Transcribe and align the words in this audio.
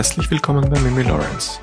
Herzlich 0.00 0.30
willkommen 0.30 0.70
bei 0.70 0.80
Mimi 0.80 1.02
Lawrence, 1.02 1.60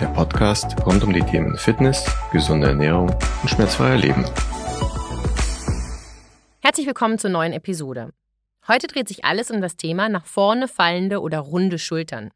der 0.00 0.06
Podcast 0.06 0.74
rund 0.86 1.04
um 1.04 1.12
die 1.12 1.20
Themen 1.20 1.58
Fitness, 1.58 2.02
gesunde 2.32 2.68
Ernährung 2.68 3.10
und 3.42 3.48
schmerzfreier 3.50 3.98
Leben. 3.98 4.24
Herzlich 6.62 6.86
willkommen 6.86 7.18
zur 7.18 7.28
neuen 7.28 7.52
Episode. 7.52 8.14
Heute 8.66 8.86
dreht 8.86 9.08
sich 9.08 9.26
alles 9.26 9.50
um 9.50 9.60
das 9.60 9.76
Thema 9.76 10.08
nach 10.08 10.24
vorne 10.24 10.66
fallende 10.66 11.20
oder 11.20 11.40
runde 11.40 11.78
Schultern. 11.78 12.30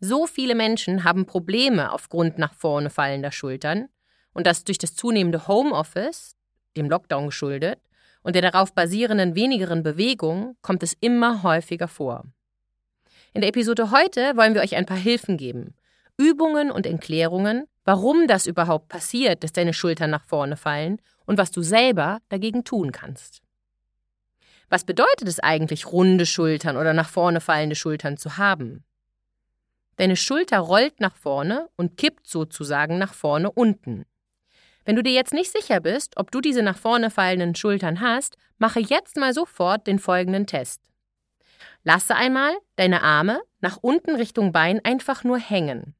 So 0.00 0.26
viele 0.26 0.56
Menschen 0.56 1.04
haben 1.04 1.24
Probleme 1.24 1.92
aufgrund 1.92 2.36
nach 2.36 2.52
vorne 2.52 2.90
fallender 2.90 3.30
Schultern 3.30 3.90
und 4.32 4.48
das 4.48 4.64
durch 4.64 4.78
das 4.78 4.96
zunehmende 4.96 5.46
Homeoffice, 5.46 6.34
dem 6.76 6.90
Lockdown 6.90 7.26
geschuldet, 7.26 7.78
und 8.24 8.34
der 8.34 8.42
darauf 8.42 8.74
basierenden 8.74 9.36
wenigeren 9.36 9.84
Bewegung 9.84 10.56
kommt 10.62 10.82
es 10.82 10.96
immer 10.98 11.44
häufiger 11.44 11.86
vor. 11.86 12.24
In 13.34 13.40
der 13.40 13.48
Episode 13.48 13.90
heute 13.90 14.36
wollen 14.36 14.52
wir 14.52 14.60
euch 14.60 14.76
ein 14.76 14.84
paar 14.84 14.98
Hilfen 14.98 15.38
geben. 15.38 15.74
Übungen 16.18 16.70
und 16.70 16.84
Erklärungen, 16.84 17.64
warum 17.84 18.26
das 18.26 18.46
überhaupt 18.46 18.88
passiert, 18.88 19.42
dass 19.42 19.54
deine 19.54 19.72
Schultern 19.72 20.10
nach 20.10 20.26
vorne 20.26 20.58
fallen 20.58 21.00
und 21.24 21.38
was 21.38 21.50
du 21.50 21.62
selber 21.62 22.18
dagegen 22.28 22.64
tun 22.64 22.92
kannst. 22.92 23.40
Was 24.68 24.84
bedeutet 24.84 25.28
es 25.28 25.40
eigentlich, 25.40 25.86
runde 25.86 26.26
Schultern 26.26 26.76
oder 26.76 26.92
nach 26.92 27.08
vorne 27.08 27.40
fallende 27.40 27.74
Schultern 27.74 28.18
zu 28.18 28.36
haben? 28.36 28.84
Deine 29.96 30.16
Schulter 30.16 30.58
rollt 30.58 31.00
nach 31.00 31.16
vorne 31.16 31.68
und 31.76 31.96
kippt 31.96 32.26
sozusagen 32.26 32.98
nach 32.98 33.14
vorne 33.14 33.50
unten. 33.50 34.04
Wenn 34.84 34.96
du 34.96 35.02
dir 35.02 35.12
jetzt 35.12 35.32
nicht 35.32 35.50
sicher 35.50 35.80
bist, 35.80 36.18
ob 36.18 36.30
du 36.30 36.42
diese 36.42 36.62
nach 36.62 36.76
vorne 36.76 37.10
fallenden 37.10 37.54
Schultern 37.54 38.00
hast, 38.00 38.36
mache 38.58 38.80
jetzt 38.80 39.16
mal 39.16 39.32
sofort 39.32 39.86
den 39.86 39.98
folgenden 39.98 40.46
Test. 40.46 40.82
Lasse 41.84 42.14
einmal 42.14 42.54
deine 42.76 43.02
Arme 43.02 43.40
nach 43.60 43.78
unten 43.80 44.14
Richtung 44.14 44.52
Bein 44.52 44.84
einfach 44.84 45.24
nur 45.24 45.38
hängen. 45.38 45.94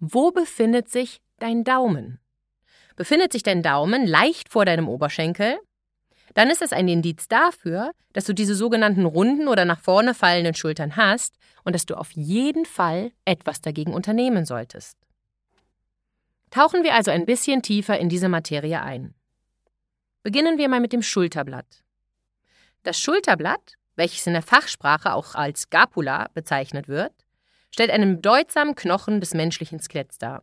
Wo 0.00 0.30
befindet 0.30 0.88
sich 0.88 1.20
dein 1.38 1.64
Daumen? 1.64 2.20
Befindet 2.96 3.32
sich 3.32 3.42
dein 3.42 3.62
Daumen 3.62 4.06
leicht 4.06 4.48
vor 4.48 4.64
deinem 4.64 4.88
Oberschenkel? 4.88 5.58
Dann 6.34 6.50
ist 6.50 6.62
es 6.62 6.72
ein 6.72 6.88
Indiz 6.88 7.28
dafür, 7.28 7.92
dass 8.12 8.24
du 8.24 8.32
diese 8.32 8.54
sogenannten 8.54 9.06
runden 9.06 9.48
oder 9.48 9.64
nach 9.64 9.80
vorne 9.80 10.14
fallenden 10.14 10.54
Schultern 10.54 10.96
hast 10.96 11.36
und 11.64 11.74
dass 11.74 11.86
du 11.86 11.96
auf 11.96 12.10
jeden 12.12 12.64
Fall 12.64 13.12
etwas 13.24 13.60
dagegen 13.60 13.94
unternehmen 13.94 14.44
solltest. 14.44 14.96
Tauchen 16.50 16.82
wir 16.82 16.94
also 16.94 17.10
ein 17.10 17.26
bisschen 17.26 17.62
tiefer 17.62 17.98
in 17.98 18.08
diese 18.08 18.28
Materie 18.28 18.82
ein. 18.82 19.14
Beginnen 20.22 20.58
wir 20.58 20.68
mal 20.68 20.80
mit 20.80 20.92
dem 20.92 21.02
Schulterblatt. 21.02 21.82
Das 22.82 23.00
Schulterblatt 23.00 23.77
welches 23.98 24.26
in 24.26 24.32
der 24.32 24.42
Fachsprache 24.42 25.12
auch 25.12 25.34
als 25.34 25.62
Scapula 25.62 26.28
bezeichnet 26.32 26.88
wird, 26.88 27.12
stellt 27.70 27.90
einen 27.90 28.16
bedeutsamen 28.16 28.74
Knochen 28.74 29.20
des 29.20 29.34
menschlichen 29.34 29.80
Skeletts 29.80 30.18
dar. 30.18 30.42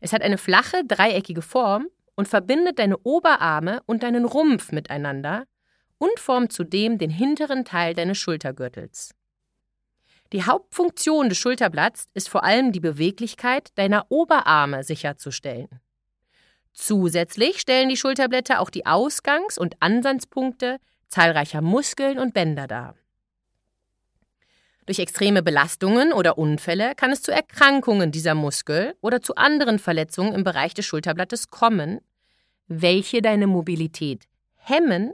Es 0.00 0.12
hat 0.12 0.22
eine 0.22 0.38
flache, 0.38 0.84
dreieckige 0.86 1.42
Form 1.42 1.88
und 2.14 2.28
verbindet 2.28 2.78
deine 2.78 2.98
Oberarme 2.98 3.80
und 3.86 4.02
deinen 4.02 4.24
Rumpf 4.24 4.70
miteinander 4.70 5.44
und 5.96 6.20
formt 6.20 6.52
zudem 6.52 6.98
den 6.98 7.10
hinteren 7.10 7.64
Teil 7.64 7.94
deines 7.94 8.18
Schultergürtels. 8.18 9.14
Die 10.32 10.44
Hauptfunktion 10.44 11.30
des 11.30 11.38
Schulterblatts 11.38 12.06
ist 12.12 12.28
vor 12.28 12.44
allem 12.44 12.70
die 12.70 12.80
Beweglichkeit 12.80 13.70
deiner 13.76 14.06
Oberarme 14.10 14.84
sicherzustellen. 14.84 15.80
Zusätzlich 16.74 17.60
stellen 17.60 17.88
die 17.88 17.96
Schulterblätter 17.96 18.60
auch 18.60 18.70
die 18.70 18.84
Ausgangs- 18.84 19.58
und 19.58 19.76
Ansatzpunkte 19.80 20.78
zahlreicher 21.08 21.60
Muskeln 21.60 22.18
und 22.18 22.34
Bänder 22.34 22.66
dar. 22.66 22.94
Durch 24.86 25.00
extreme 25.00 25.42
Belastungen 25.42 26.14
oder 26.14 26.38
Unfälle 26.38 26.94
kann 26.94 27.10
es 27.10 27.20
zu 27.20 27.30
Erkrankungen 27.30 28.10
dieser 28.10 28.34
Muskel 28.34 28.96
oder 29.02 29.20
zu 29.20 29.34
anderen 29.34 29.78
Verletzungen 29.78 30.32
im 30.32 30.44
Bereich 30.44 30.72
des 30.72 30.86
Schulterblattes 30.86 31.50
kommen, 31.50 32.00
welche 32.68 33.20
deine 33.20 33.46
Mobilität 33.46 34.26
hemmen 34.54 35.12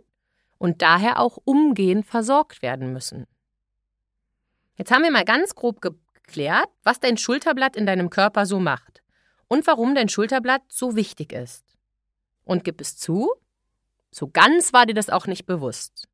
und 0.58 0.80
daher 0.80 1.18
auch 1.18 1.38
umgehend 1.44 2.06
versorgt 2.06 2.62
werden 2.62 2.92
müssen. 2.92 3.26
Jetzt 4.76 4.92
haben 4.92 5.02
wir 5.02 5.10
mal 5.10 5.24
ganz 5.24 5.54
grob 5.54 5.80
geklärt, 5.80 6.68
was 6.82 7.00
dein 7.00 7.16
Schulterblatt 7.16 7.76
in 7.76 7.86
deinem 7.86 8.10
Körper 8.10 8.46
so 8.46 8.60
macht 8.60 9.02
und 9.48 9.66
warum 9.66 9.94
dein 9.94 10.08
Schulterblatt 10.08 10.62
so 10.68 10.96
wichtig 10.96 11.32
ist. 11.32 11.64
Und 12.44 12.64
gib 12.64 12.80
es 12.80 12.96
zu, 12.96 13.32
so 14.14 14.28
ganz 14.28 14.72
war 14.72 14.86
dir 14.86 14.94
das 14.94 15.10
auch 15.10 15.26
nicht 15.26 15.44
bewusst. 15.44 16.08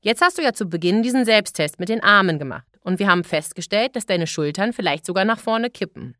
Jetzt 0.00 0.22
hast 0.22 0.38
du 0.38 0.42
ja 0.42 0.52
zu 0.52 0.66
Beginn 0.66 1.02
diesen 1.02 1.24
Selbsttest 1.24 1.80
mit 1.80 1.88
den 1.88 2.02
Armen 2.02 2.38
gemacht 2.38 2.66
und 2.82 2.98
wir 2.98 3.08
haben 3.08 3.24
festgestellt, 3.24 3.96
dass 3.96 4.06
deine 4.06 4.28
Schultern 4.28 4.72
vielleicht 4.72 5.04
sogar 5.04 5.24
nach 5.24 5.40
vorne 5.40 5.70
kippen. 5.70 6.16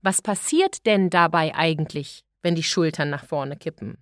Was 0.00 0.20
passiert 0.20 0.84
denn 0.84 1.10
dabei 1.10 1.54
eigentlich, 1.54 2.24
wenn 2.42 2.56
die 2.56 2.64
Schultern 2.64 3.10
nach 3.10 3.24
vorne 3.24 3.56
kippen? 3.56 3.98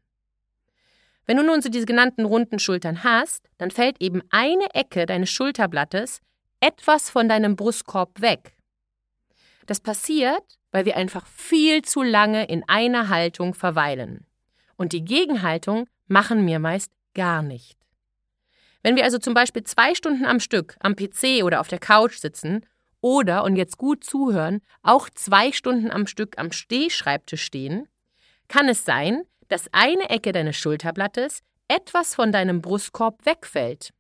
Wenn 1.27 1.37
du 1.37 1.43
nun 1.43 1.61
so 1.61 1.69
diese 1.69 1.87
genannten 1.87 2.25
runden 2.25 2.59
Schultern 2.59 3.05
hast, 3.05 3.49
dann 3.59 3.71
fällt 3.71 4.01
eben 4.01 4.23
eine 4.31 4.75
Ecke 4.75 5.05
deines 5.05 5.31
Schulterblattes 5.31 6.21
etwas 6.61 7.11
von 7.11 7.29
deinem 7.29 7.57
Brustkorb 7.57 8.21
weg. 8.23 8.57
Das 9.67 9.81
passiert, 9.81 10.59
weil 10.73 10.87
wir 10.87 10.97
einfach 10.97 11.27
viel 11.27 11.83
zu 11.83 12.03
lange 12.03 12.47
in 12.47 12.67
einer 12.67 13.09
Haltung 13.09 13.55
verweilen 13.55 14.27
und 14.81 14.95
die 14.95 15.05
Gegenhaltung 15.05 15.91
machen 16.07 16.47
wir 16.47 16.59
meist 16.59 16.91
gar 17.13 17.43
nicht. 17.43 17.77
Wenn 18.83 18.97
wir 18.97 19.05
also 19.05 19.19
zum 19.19 19.35
Beispiel 19.35 19.63
zwei 19.63 19.95
Stunden 19.95 20.25
am 20.25 20.41
Stück 20.41 20.75
am 20.81 20.97
PC 20.97 21.45
oder 21.45 21.61
auf 21.61 21.69
der 21.69 21.79
Couch 21.79 22.17
sitzen 22.17 22.65
oder, 23.03 23.45
und 23.45 23.57
jetzt 23.57 23.77
gut 23.77 24.03
zuhören, 24.03 24.63
auch 24.83 25.11
zwei 25.11 25.53
Stunden 25.53 25.91
am 25.91 26.07
Stück 26.07 26.39
am 26.39 26.51
Stehschreibtisch 26.51 27.43
stehen, 27.43 27.89
kann 28.49 28.71
es 28.71 28.87
sein, 28.87 29.25
dass 29.49 29.69
eine 29.73 30.09
Ecke 30.09 30.33
deines 30.33 30.57
Schulterblattes 30.57 31.43
etwas 31.69 32.15
von 32.15 32.33
deinem 32.33 32.63
Brustkorb 32.63 33.27
wegfällt. 33.27 33.93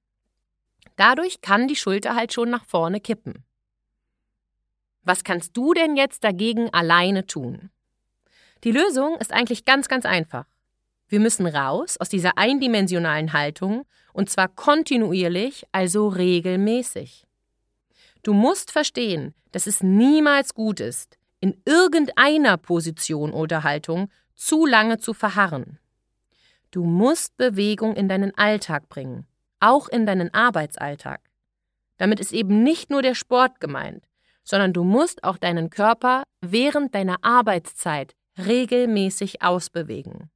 Dadurch 0.96 1.42
kann 1.42 1.68
die 1.68 1.76
Schulter 1.76 2.14
halt 2.14 2.32
schon 2.32 2.48
nach 2.48 2.64
vorne 2.64 3.00
kippen. 3.00 3.44
Was 5.02 5.24
kannst 5.24 5.54
du 5.58 5.74
denn 5.74 5.94
jetzt 5.96 6.24
dagegen 6.24 6.72
alleine 6.72 7.26
tun? 7.26 7.68
Die 8.64 8.72
Lösung 8.72 9.18
ist 9.18 9.30
eigentlich 9.34 9.66
ganz, 9.66 9.86
ganz 9.86 10.06
einfach. 10.06 10.46
Wir 11.10 11.18
müssen 11.18 11.46
raus 11.46 11.96
aus 11.96 12.08
dieser 12.08 12.38
eindimensionalen 12.38 13.32
Haltung 13.32 13.84
und 14.12 14.30
zwar 14.30 14.46
kontinuierlich, 14.46 15.64
also 15.72 16.06
regelmäßig. 16.06 17.26
Du 18.22 18.32
musst 18.32 18.70
verstehen, 18.70 19.34
dass 19.50 19.66
es 19.66 19.82
niemals 19.82 20.54
gut 20.54 20.78
ist, 20.78 21.18
in 21.40 21.60
irgendeiner 21.64 22.56
Position 22.58 23.32
oder 23.32 23.64
Haltung 23.64 24.08
zu 24.36 24.66
lange 24.66 24.98
zu 24.98 25.12
verharren. 25.12 25.80
Du 26.70 26.84
musst 26.84 27.36
Bewegung 27.36 27.96
in 27.96 28.08
deinen 28.08 28.32
Alltag 28.38 28.88
bringen, 28.88 29.26
auch 29.58 29.88
in 29.88 30.06
deinen 30.06 30.32
Arbeitsalltag. 30.32 31.20
Damit 31.96 32.20
ist 32.20 32.32
eben 32.32 32.62
nicht 32.62 32.88
nur 32.88 33.02
der 33.02 33.16
Sport 33.16 33.58
gemeint, 33.58 34.04
sondern 34.44 34.72
du 34.72 34.84
musst 34.84 35.24
auch 35.24 35.38
deinen 35.38 35.70
Körper 35.70 36.22
während 36.40 36.94
deiner 36.94 37.16
Arbeitszeit 37.24 38.14
regelmäßig 38.38 39.42
ausbewegen. 39.42 40.30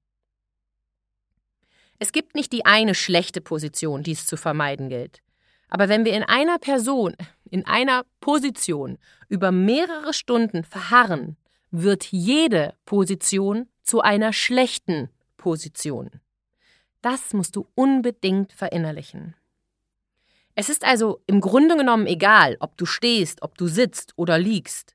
Es 1.98 2.12
gibt 2.12 2.34
nicht 2.34 2.52
die 2.52 2.66
eine 2.66 2.94
schlechte 2.94 3.40
Position, 3.40 4.02
die 4.02 4.12
es 4.12 4.26
zu 4.26 4.36
vermeiden 4.36 4.88
gilt. 4.88 5.22
Aber 5.68 5.88
wenn 5.88 6.04
wir 6.04 6.12
in 6.12 6.22
einer 6.22 6.58
Person, 6.58 7.16
in 7.50 7.66
einer 7.66 8.04
Position 8.20 8.98
über 9.28 9.52
mehrere 9.52 10.12
Stunden 10.12 10.64
verharren, 10.64 11.36
wird 11.70 12.04
jede 12.04 12.74
Position 12.84 13.68
zu 13.82 14.00
einer 14.00 14.32
schlechten 14.32 15.10
Position. 15.36 16.10
Das 17.02 17.32
musst 17.32 17.56
du 17.56 17.66
unbedingt 17.74 18.52
verinnerlichen. 18.52 19.34
Es 20.54 20.68
ist 20.68 20.84
also 20.84 21.20
im 21.26 21.40
Grunde 21.40 21.76
genommen 21.76 22.06
egal, 22.06 22.56
ob 22.60 22.76
du 22.76 22.86
stehst, 22.86 23.42
ob 23.42 23.58
du 23.58 23.66
sitzt 23.66 24.12
oder 24.16 24.38
liegst. 24.38 24.94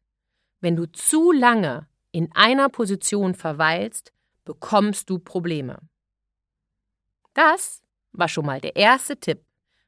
Wenn 0.62 0.75
du 0.75 0.85
zu 0.85 1.31
lange 1.31 1.88
in 2.12 2.29
einer 2.33 2.69
Position 2.69 3.35
verweilst, 3.35 4.13
bekommst 4.45 5.09
du 5.09 5.19
Probleme. 5.19 5.79
Das 7.39 7.81
war 8.12 8.27
schon 8.27 8.45
mal 8.45 8.59
der 8.59 8.75
erste 8.75 9.18
Tipp, 9.18 9.45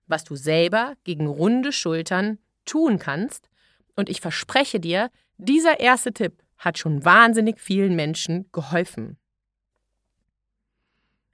was 0.07 0.23
du 0.23 0.37
selber 0.37 0.95
gegen 1.03 1.27
runde 1.27 1.73
Schultern 1.73 2.39
tun 2.63 2.97
kannst. 2.97 3.49
Und 3.97 4.07
ich 4.07 4.21
verspreche 4.21 4.79
dir, 4.79 5.11
dieser 5.37 5.81
erste 5.81 6.13
Tipp 6.13 6.41
hat 6.57 6.77
schon 6.77 7.03
wahnsinnig 7.03 7.59
vielen 7.59 7.97
Menschen 7.97 8.49
geholfen. 8.53 9.17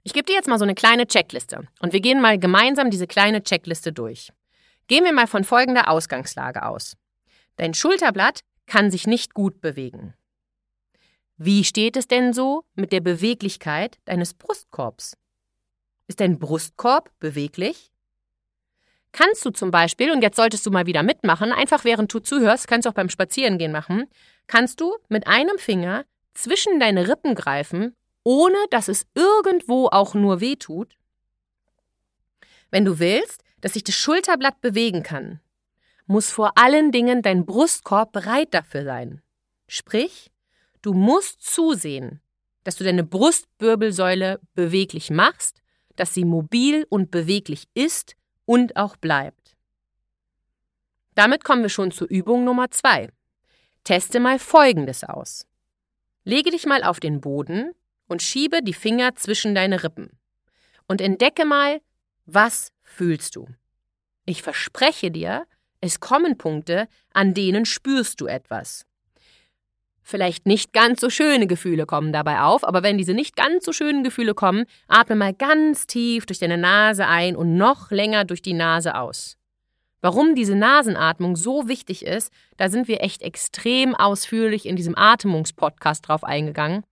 Ich 0.02 0.12
gebe 0.12 0.26
dir 0.26 0.32
jetzt 0.32 0.48
mal 0.48 0.58
so 0.58 0.64
eine 0.64 0.74
kleine 0.74 1.06
Checkliste 1.06 1.68
und 1.78 1.92
wir 1.92 2.00
gehen 2.00 2.20
mal 2.20 2.36
gemeinsam 2.36 2.90
diese 2.90 3.06
kleine 3.06 3.44
Checkliste 3.44 3.92
durch. 3.92 4.32
Gehen 4.88 5.04
wir 5.04 5.12
mal 5.12 5.28
von 5.28 5.44
folgender 5.44 5.88
Ausgangslage 5.88 6.66
aus. 6.66 6.96
Dein 7.54 7.74
Schulterblatt 7.74 8.40
kann 8.66 8.90
sich 8.90 9.06
nicht 9.06 9.34
gut 9.34 9.60
bewegen. 9.60 10.14
Wie 11.36 11.62
steht 11.62 11.96
es 11.96 12.08
denn 12.08 12.32
so 12.32 12.64
mit 12.74 12.90
der 12.90 13.02
Beweglichkeit 13.02 13.98
deines 14.04 14.34
Brustkorbs? 14.34 15.16
Ist 16.08 16.20
dein 16.20 16.38
Brustkorb 16.40 17.10
beweglich? 17.20 17.92
kannst 19.12 19.44
du 19.44 19.50
zum 19.50 19.70
Beispiel, 19.70 20.12
und 20.12 20.22
jetzt 20.22 20.36
solltest 20.36 20.64
du 20.66 20.70
mal 20.70 20.86
wieder 20.86 21.02
mitmachen, 21.02 21.52
einfach 21.52 21.84
während 21.84 22.12
du 22.12 22.20
zuhörst, 22.20 22.68
kannst 22.68 22.86
du 22.86 22.90
auch 22.90 22.94
beim 22.94 23.08
Spazierengehen 23.08 23.72
machen, 23.72 24.06
kannst 24.46 24.80
du 24.80 24.96
mit 25.08 25.26
einem 25.26 25.58
Finger 25.58 26.04
zwischen 26.34 26.78
deine 26.78 27.08
Rippen 27.08 27.34
greifen, 27.34 27.96
ohne 28.22 28.56
dass 28.70 28.88
es 28.88 29.06
irgendwo 29.14 29.88
auch 29.88 30.14
nur 30.14 30.40
weh 30.40 30.56
tut. 30.56 30.96
Wenn 32.70 32.84
du 32.84 32.98
willst, 32.98 33.42
dass 33.60 33.72
sich 33.72 33.84
das 33.84 33.96
Schulterblatt 33.96 34.60
bewegen 34.60 35.02
kann, 35.02 35.40
muss 36.06 36.30
vor 36.30 36.52
allen 36.56 36.92
Dingen 36.92 37.22
dein 37.22 37.44
Brustkorb 37.44 38.12
bereit 38.12 38.54
dafür 38.54 38.84
sein. 38.84 39.20
Sprich, 39.66 40.30
du 40.80 40.94
musst 40.94 41.42
zusehen, 41.42 42.20
dass 42.64 42.76
du 42.76 42.84
deine 42.84 43.04
Brustwirbelsäule 43.04 44.40
beweglich 44.54 45.10
machst, 45.10 45.60
dass 45.98 46.14
sie 46.14 46.24
mobil 46.24 46.86
und 46.88 47.10
beweglich 47.10 47.68
ist 47.74 48.16
und 48.44 48.76
auch 48.76 48.96
bleibt. 48.96 49.56
Damit 51.14 51.44
kommen 51.44 51.62
wir 51.62 51.68
schon 51.68 51.90
zur 51.90 52.08
Übung 52.08 52.44
Nummer 52.44 52.70
zwei. 52.70 53.08
Teste 53.84 54.20
mal 54.20 54.38
Folgendes 54.38 55.04
aus. 55.04 55.46
Lege 56.24 56.50
dich 56.50 56.66
mal 56.66 56.84
auf 56.84 57.00
den 57.00 57.20
Boden 57.20 57.72
und 58.06 58.22
schiebe 58.22 58.62
die 58.62 58.74
Finger 58.74 59.16
zwischen 59.16 59.54
deine 59.54 59.82
Rippen. 59.82 60.10
Und 60.86 61.00
entdecke 61.00 61.44
mal, 61.44 61.80
was 62.26 62.72
fühlst 62.82 63.36
du. 63.36 63.46
Ich 64.26 64.42
verspreche 64.42 65.10
dir, 65.10 65.46
es 65.80 66.00
kommen 66.00 66.36
Punkte, 66.38 66.88
an 67.12 67.34
denen 67.34 67.64
spürst 67.64 68.20
du 68.20 68.26
etwas. 68.26 68.84
Vielleicht 70.10 70.46
nicht 70.46 70.72
ganz 70.72 71.02
so 71.02 71.10
schöne 71.10 71.46
Gefühle 71.46 71.84
kommen 71.84 72.14
dabei 72.14 72.40
auf, 72.40 72.66
aber 72.66 72.82
wenn 72.82 72.96
diese 72.96 73.12
nicht 73.12 73.36
ganz 73.36 73.66
so 73.66 73.74
schönen 73.74 74.02
Gefühle 74.02 74.32
kommen, 74.32 74.64
atme 74.86 75.16
mal 75.16 75.34
ganz 75.34 75.86
tief 75.86 76.24
durch 76.24 76.38
deine 76.38 76.56
Nase 76.56 77.06
ein 77.06 77.36
und 77.36 77.58
noch 77.58 77.90
länger 77.90 78.24
durch 78.24 78.40
die 78.40 78.54
Nase 78.54 78.94
aus. 78.94 79.36
Warum 80.00 80.34
diese 80.34 80.56
Nasenatmung 80.56 81.36
so 81.36 81.68
wichtig 81.68 82.06
ist, 82.06 82.32
da 82.56 82.70
sind 82.70 82.88
wir 82.88 83.02
echt 83.02 83.20
extrem 83.20 83.94
ausführlich 83.94 84.64
in 84.64 84.76
diesem 84.76 84.96
Atmungspodcast 84.96 86.08
drauf 86.08 86.24
eingegangen. 86.24 86.84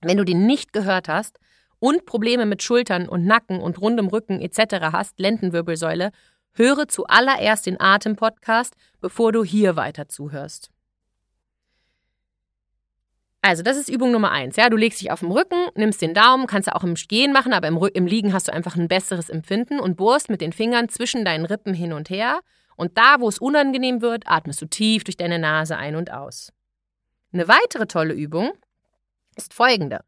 Wenn 0.00 0.16
du 0.16 0.24
den 0.24 0.44
nicht 0.44 0.72
gehört 0.72 1.06
hast 1.06 1.38
und 1.78 2.06
Probleme 2.06 2.44
mit 2.44 2.64
Schultern 2.64 3.08
und 3.08 3.24
Nacken 3.24 3.60
und 3.60 3.80
rundem 3.80 4.08
Rücken 4.08 4.40
etc. 4.40 4.90
hast, 4.90 5.20
Lendenwirbelsäule, 5.20 6.10
höre 6.54 6.88
zuallererst 6.88 7.66
den 7.66 7.80
Atempodcast, 7.80 8.74
bevor 9.00 9.30
du 9.30 9.44
hier 9.44 9.76
weiter 9.76 10.08
zuhörst. 10.08 10.72
Also, 13.48 13.62
das 13.62 13.78
ist 13.78 13.88
Übung 13.88 14.12
Nummer 14.12 14.30
eins. 14.30 14.56
Ja, 14.56 14.68
du 14.68 14.76
legst 14.76 15.00
dich 15.00 15.10
auf 15.10 15.20
den 15.20 15.30
Rücken, 15.30 15.56
nimmst 15.74 16.02
den 16.02 16.12
Daumen, 16.12 16.46
kannst 16.46 16.68
du 16.68 16.76
auch 16.76 16.84
im 16.84 16.92
Gehen 16.92 17.32
machen, 17.32 17.54
aber 17.54 17.66
im, 17.66 17.78
im 17.94 18.06
Liegen 18.06 18.34
hast 18.34 18.46
du 18.46 18.52
einfach 18.52 18.76
ein 18.76 18.88
besseres 18.88 19.30
Empfinden 19.30 19.80
und 19.80 19.96
bohrst 19.96 20.28
mit 20.28 20.42
den 20.42 20.52
Fingern 20.52 20.90
zwischen 20.90 21.24
deinen 21.24 21.46
Rippen 21.46 21.72
hin 21.72 21.94
und 21.94 22.10
her. 22.10 22.40
Und 22.76 22.98
da, 22.98 23.20
wo 23.20 23.28
es 23.30 23.38
unangenehm 23.38 24.02
wird, 24.02 24.24
atmest 24.26 24.60
du 24.60 24.66
tief 24.66 25.02
durch 25.02 25.16
deine 25.16 25.38
Nase 25.38 25.78
ein 25.78 25.96
und 25.96 26.12
aus. 26.12 26.52
Eine 27.32 27.48
weitere 27.48 27.86
tolle 27.86 28.12
Übung 28.12 28.52
ist 29.34 29.54
folgende. 29.54 30.00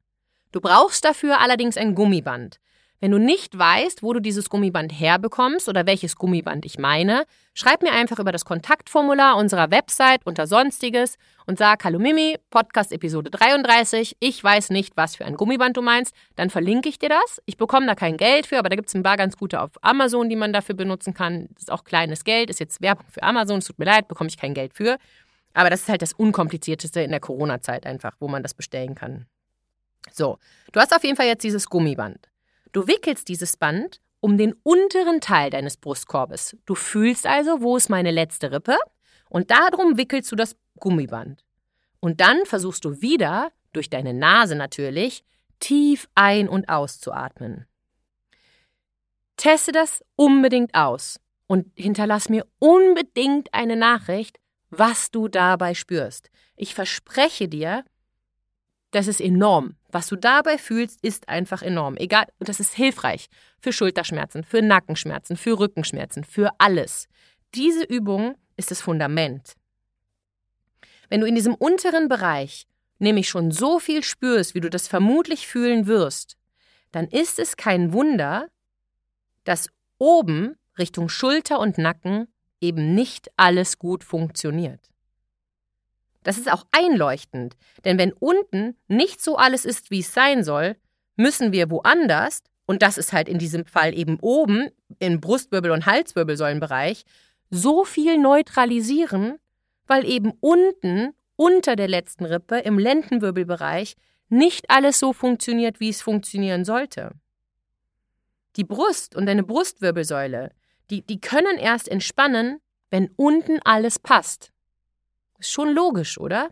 Du 0.52 0.60
brauchst 0.60 1.06
dafür 1.06 1.40
allerdings 1.40 1.78
ein 1.78 1.94
Gummiband. 1.94 2.60
Wenn 3.02 3.12
du 3.12 3.18
nicht 3.18 3.56
weißt, 3.56 4.02
wo 4.02 4.12
du 4.12 4.20
dieses 4.20 4.50
Gummiband 4.50 4.92
herbekommst 4.92 5.70
oder 5.70 5.86
welches 5.86 6.16
Gummiband 6.16 6.66
ich 6.66 6.78
meine, 6.78 7.24
schreib 7.54 7.80
mir 7.80 7.92
einfach 7.92 8.18
über 8.18 8.30
das 8.30 8.44
Kontaktformular 8.44 9.38
unserer 9.38 9.70
Website 9.70 10.20
unter 10.26 10.46
Sonstiges 10.46 11.16
und 11.46 11.56
sag 11.56 11.82
Hallo 11.82 11.98
Mimi, 11.98 12.36
Podcast 12.50 12.92
Episode 12.92 13.30
33, 13.30 14.18
ich 14.20 14.44
weiß 14.44 14.68
nicht, 14.68 14.98
was 14.98 15.16
für 15.16 15.24
ein 15.24 15.36
Gummiband 15.36 15.78
du 15.78 15.82
meinst, 15.82 16.14
dann 16.36 16.50
verlinke 16.50 16.90
ich 16.90 16.98
dir 16.98 17.08
das. 17.08 17.40
Ich 17.46 17.56
bekomme 17.56 17.86
da 17.86 17.94
kein 17.94 18.18
Geld 18.18 18.46
für, 18.46 18.58
aber 18.58 18.68
da 18.68 18.76
gibt 18.76 18.88
es 18.88 18.94
ein 18.94 19.02
paar 19.02 19.16
ganz 19.16 19.38
gute 19.38 19.62
auf 19.62 19.70
Amazon, 19.80 20.28
die 20.28 20.36
man 20.36 20.52
dafür 20.52 20.74
benutzen 20.74 21.14
kann. 21.14 21.48
Das 21.54 21.62
ist 21.62 21.72
auch 21.72 21.84
kleines 21.84 22.22
Geld, 22.24 22.50
ist 22.50 22.60
jetzt 22.60 22.82
Werbung 22.82 23.06
für 23.08 23.22
Amazon, 23.22 23.60
es 23.60 23.64
tut 23.64 23.78
mir 23.78 23.86
leid, 23.86 24.08
bekomme 24.08 24.28
ich 24.28 24.36
kein 24.36 24.52
Geld 24.52 24.74
für. 24.74 24.98
Aber 25.54 25.70
das 25.70 25.80
ist 25.80 25.88
halt 25.88 26.02
das 26.02 26.12
Unkomplizierteste 26.12 27.00
in 27.00 27.12
der 27.12 27.20
Corona-Zeit 27.20 27.86
einfach, 27.86 28.12
wo 28.20 28.28
man 28.28 28.42
das 28.42 28.52
bestellen 28.52 28.94
kann. 28.94 29.24
So, 30.12 30.36
du 30.72 30.80
hast 30.80 30.94
auf 30.94 31.02
jeden 31.02 31.16
Fall 31.16 31.28
jetzt 31.28 31.44
dieses 31.44 31.66
Gummiband. 31.70 32.29
Du 32.72 32.86
wickelst 32.86 33.28
dieses 33.28 33.56
Band 33.56 34.00
um 34.20 34.36
den 34.36 34.54
unteren 34.62 35.20
Teil 35.20 35.50
deines 35.50 35.76
Brustkorbes. 35.76 36.56
Du 36.66 36.74
fühlst 36.74 37.26
also, 37.26 37.62
wo 37.62 37.76
ist 37.76 37.88
meine 37.88 38.10
letzte 38.10 38.52
Rippe 38.52 38.76
und 39.28 39.50
darum 39.50 39.96
wickelst 39.96 40.30
du 40.30 40.36
das 40.36 40.56
Gummiband. 40.78 41.44
Und 42.00 42.20
dann 42.20 42.44
versuchst 42.44 42.84
du 42.84 43.00
wieder, 43.00 43.52
durch 43.72 43.90
deine 43.90 44.14
Nase 44.14 44.56
natürlich, 44.56 45.24
tief 45.58 46.08
ein- 46.14 46.48
und 46.48 46.68
auszuatmen. 46.68 47.66
Teste 49.36 49.72
das 49.72 50.04
unbedingt 50.16 50.74
aus 50.74 51.20
und 51.46 51.70
hinterlass 51.74 52.28
mir 52.28 52.46
unbedingt 52.58 53.52
eine 53.54 53.76
Nachricht, 53.76 54.38
was 54.70 55.10
du 55.10 55.28
dabei 55.28 55.74
spürst. 55.74 56.30
Ich 56.56 56.74
verspreche 56.74 57.48
dir, 57.48 57.84
das 58.90 59.06
ist 59.06 59.20
enorm. 59.20 59.76
Was 59.90 60.08
du 60.08 60.16
dabei 60.16 60.58
fühlst, 60.58 61.02
ist 61.02 61.28
einfach 61.28 61.62
enorm. 61.62 61.96
Egal, 61.96 62.26
und 62.38 62.48
das 62.48 62.60
ist 62.60 62.74
hilfreich 62.74 63.28
für 63.60 63.72
Schulterschmerzen, 63.72 64.44
für 64.44 64.62
Nackenschmerzen, 64.62 65.36
für 65.36 65.58
Rückenschmerzen, 65.58 66.24
für 66.24 66.50
alles. 66.58 67.08
Diese 67.54 67.84
Übung 67.84 68.36
ist 68.56 68.70
das 68.70 68.80
Fundament. 68.80 69.54
Wenn 71.08 71.20
du 71.20 71.26
in 71.26 71.34
diesem 71.34 71.54
unteren 71.54 72.08
Bereich 72.08 72.66
nämlich 72.98 73.28
schon 73.28 73.50
so 73.50 73.78
viel 73.78 74.02
spürst, 74.02 74.54
wie 74.54 74.60
du 74.60 74.70
das 74.70 74.86
vermutlich 74.86 75.46
fühlen 75.46 75.86
wirst, 75.86 76.36
dann 76.92 77.06
ist 77.06 77.38
es 77.38 77.56
kein 77.56 77.92
Wunder, 77.92 78.48
dass 79.44 79.70
oben 79.98 80.56
Richtung 80.78 81.08
Schulter 81.08 81.58
und 81.58 81.78
Nacken 81.78 82.28
eben 82.60 82.94
nicht 82.94 83.30
alles 83.36 83.78
gut 83.78 84.04
funktioniert. 84.04 84.89
Das 86.22 86.36
ist 86.36 86.52
auch 86.52 86.66
einleuchtend, 86.70 87.56
denn 87.84 87.98
wenn 87.98 88.12
unten 88.12 88.76
nicht 88.88 89.22
so 89.22 89.36
alles 89.36 89.64
ist, 89.64 89.90
wie 89.90 90.00
es 90.00 90.12
sein 90.12 90.44
soll, 90.44 90.76
müssen 91.16 91.52
wir 91.52 91.70
woanders, 91.70 92.42
und 92.66 92.82
das 92.82 92.98
ist 92.98 93.12
halt 93.12 93.28
in 93.28 93.38
diesem 93.38 93.64
Fall 93.64 93.96
eben 93.96 94.18
oben 94.20 94.68
im 94.98 95.20
Brustwirbel- 95.20 95.72
und 95.72 95.86
Halswirbelsäulenbereich, 95.86 97.04
so 97.50 97.84
viel 97.84 98.18
neutralisieren, 98.18 99.38
weil 99.86 100.04
eben 100.06 100.32
unten 100.40 101.14
unter 101.36 101.74
der 101.74 101.88
letzten 101.88 102.26
Rippe 102.26 102.58
im 102.58 102.78
Lendenwirbelbereich 102.78 103.96
nicht 104.28 104.70
alles 104.70 104.98
so 104.98 105.12
funktioniert, 105.12 105.80
wie 105.80 105.88
es 105.88 106.02
funktionieren 106.02 106.64
sollte. 106.64 107.12
Die 108.56 108.64
Brust 108.64 109.16
und 109.16 109.26
deine 109.26 109.42
Brustwirbelsäule, 109.42 110.52
die, 110.90 111.02
die 111.02 111.20
können 111.20 111.56
erst 111.58 111.88
entspannen, 111.88 112.60
wenn 112.90 113.10
unten 113.16 113.58
alles 113.64 113.98
passt. 113.98 114.52
Ist 115.40 115.52
schon 115.52 115.72
logisch, 115.74 116.18
oder? 116.18 116.50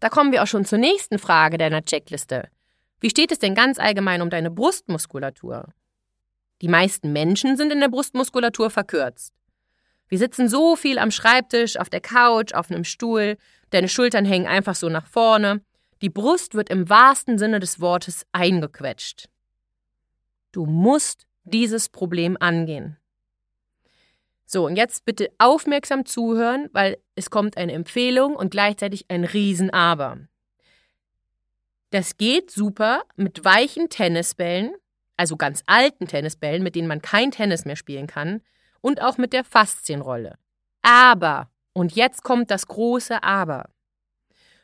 Da 0.00 0.08
kommen 0.08 0.32
wir 0.32 0.42
auch 0.42 0.46
schon 0.48 0.64
zur 0.64 0.78
nächsten 0.78 1.18
Frage 1.18 1.56
deiner 1.56 1.82
Checkliste. 1.82 2.48
Wie 3.00 3.10
steht 3.10 3.30
es 3.30 3.38
denn 3.38 3.54
ganz 3.54 3.78
allgemein 3.78 4.22
um 4.22 4.28
deine 4.28 4.50
Brustmuskulatur? 4.50 5.72
Die 6.62 6.68
meisten 6.68 7.12
Menschen 7.12 7.56
sind 7.56 7.72
in 7.72 7.80
der 7.80 7.88
Brustmuskulatur 7.88 8.70
verkürzt. 8.70 9.32
Wir 10.08 10.18
sitzen 10.18 10.48
so 10.48 10.74
viel 10.74 10.98
am 10.98 11.12
Schreibtisch, 11.12 11.76
auf 11.76 11.90
der 11.90 12.00
Couch, 12.00 12.52
auf 12.54 12.70
einem 12.70 12.84
Stuhl, 12.84 13.36
deine 13.70 13.88
Schultern 13.88 14.24
hängen 14.24 14.46
einfach 14.46 14.74
so 14.74 14.88
nach 14.88 15.06
vorne. 15.06 15.62
Die 16.02 16.10
Brust 16.10 16.54
wird 16.54 16.70
im 16.70 16.88
wahrsten 16.88 17.38
Sinne 17.38 17.60
des 17.60 17.80
Wortes 17.80 18.26
eingequetscht. 18.32 19.28
Du 20.50 20.66
musst 20.66 21.26
dieses 21.44 21.88
Problem 21.88 22.36
angehen. 22.40 22.96
So, 24.54 24.66
und 24.66 24.76
jetzt 24.76 25.04
bitte 25.04 25.32
aufmerksam 25.38 26.06
zuhören, 26.06 26.68
weil 26.72 26.98
es 27.16 27.28
kommt 27.28 27.56
eine 27.56 27.72
Empfehlung 27.72 28.36
und 28.36 28.52
gleichzeitig 28.52 29.04
ein 29.08 29.24
Riesenaber. 29.24 30.28
Das 31.90 32.18
geht 32.18 32.52
super 32.52 33.02
mit 33.16 33.44
weichen 33.44 33.88
Tennisbällen, 33.88 34.72
also 35.16 35.36
ganz 35.36 35.64
alten 35.66 36.06
Tennisbällen, 36.06 36.62
mit 36.62 36.76
denen 36.76 36.86
man 36.86 37.02
kein 37.02 37.32
Tennis 37.32 37.64
mehr 37.64 37.74
spielen 37.74 38.06
kann, 38.06 38.42
und 38.80 39.02
auch 39.02 39.18
mit 39.18 39.32
der 39.32 39.42
Faszienrolle. 39.42 40.38
Aber, 40.82 41.50
und 41.72 41.96
jetzt 41.96 42.22
kommt 42.22 42.52
das 42.52 42.68
große 42.68 43.24
Aber, 43.24 43.70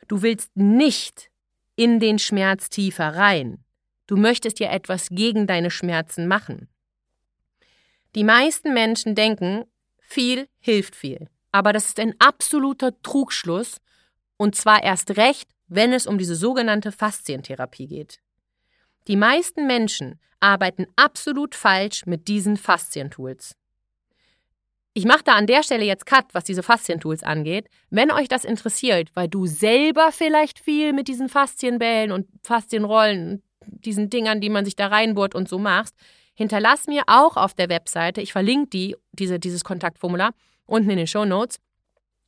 du 0.07 0.21
willst 0.21 0.55
nicht 0.55 1.29
in 1.75 1.99
den 1.99 2.17
Schmerz 2.17 2.69
tiefer 2.69 3.13
rein. 3.15 3.61
Du 4.07 4.15
möchtest 4.15 4.61
ja 4.61 4.71
etwas 4.71 5.09
gegen 5.09 5.47
deine 5.47 5.69
Schmerzen 5.69 6.29
machen. 6.29 6.69
Die 8.15 8.23
meisten 8.23 8.73
Menschen 8.73 9.15
denken, 9.15 9.65
viel 10.11 10.47
hilft 10.59 10.95
viel. 10.95 11.29
Aber 11.51 11.73
das 11.73 11.87
ist 11.87 11.99
ein 11.99 12.15
absoluter 12.19 13.01
Trugschluss 13.01 13.77
und 14.37 14.55
zwar 14.55 14.83
erst 14.83 15.17
recht, 15.17 15.49
wenn 15.67 15.93
es 15.93 16.07
um 16.07 16.17
diese 16.17 16.35
sogenannte 16.35 16.91
Faszientherapie 16.91 17.87
geht. 17.87 18.19
Die 19.07 19.15
meisten 19.15 19.67
Menschen 19.67 20.19
arbeiten 20.39 20.87
absolut 20.95 21.55
falsch 21.55 22.05
mit 22.05 22.27
diesen 22.27 22.57
Faszientools. 22.57 23.55
Ich 24.93 25.05
mache 25.05 25.23
da 25.23 25.33
an 25.33 25.47
der 25.47 25.63
Stelle 25.63 25.85
jetzt 25.85 26.05
Cut, 26.05 26.25
was 26.33 26.43
diese 26.43 26.63
Faszientools 26.63 27.23
angeht. 27.23 27.69
Wenn 27.89 28.11
euch 28.11 28.27
das 28.27 28.43
interessiert, 28.43 29.09
weil 29.13 29.29
du 29.29 29.45
selber 29.45 30.11
vielleicht 30.11 30.59
viel 30.59 30.91
mit 30.91 31.07
diesen 31.07 31.29
Faszienbällen 31.29 32.11
und 32.11 32.27
Faszienrollen, 32.43 33.41
diesen 33.65 34.09
Dingern, 34.09 34.41
die 34.41 34.49
man 34.49 34.65
sich 34.65 34.75
da 34.75 34.87
reinbohrt 34.87 35.35
und 35.35 35.47
so 35.47 35.57
machst, 35.57 35.95
hinterlass 36.33 36.87
mir 36.87 37.03
auch 37.07 37.37
auf 37.37 37.53
der 37.53 37.69
Webseite, 37.69 38.21
ich 38.21 38.31
verlinke 38.31 38.69
die, 38.69 38.95
diese, 39.11 39.39
dieses 39.39 39.63
Kontaktformular 39.63 40.31
unten 40.65 40.89
in 40.89 40.97
den 40.97 41.07
Show 41.07 41.25
Notes, 41.25 41.59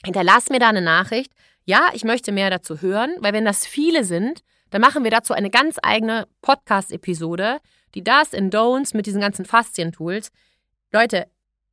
hinterlass 0.04 0.50
mir 0.50 0.60
da 0.60 0.70
eine 0.70 0.82
Nachricht. 0.82 1.32
Ja, 1.66 1.90
ich 1.94 2.04
möchte 2.04 2.32
mehr 2.32 2.50
dazu 2.50 2.82
hören, 2.82 3.16
weil 3.20 3.34
wenn 3.34 3.46
das 3.46 3.66
viele 3.66 4.04
sind, 4.04 4.44
dann 4.70 4.82
machen 4.82 5.04
wir 5.04 5.12
dazu 5.12 5.34
eine 5.34 5.50
ganz 5.50 5.78
eigene 5.82 6.28
Podcast-Episode, 6.42 7.60
die 7.96 8.04
das 8.04 8.34
in 8.34 8.50
Don'ts 8.50 8.96
mit 8.96 9.06
diesen 9.06 9.22
ganzen 9.22 9.46
Faszien-Tools. 9.46 10.32
Leute, 10.92 11.28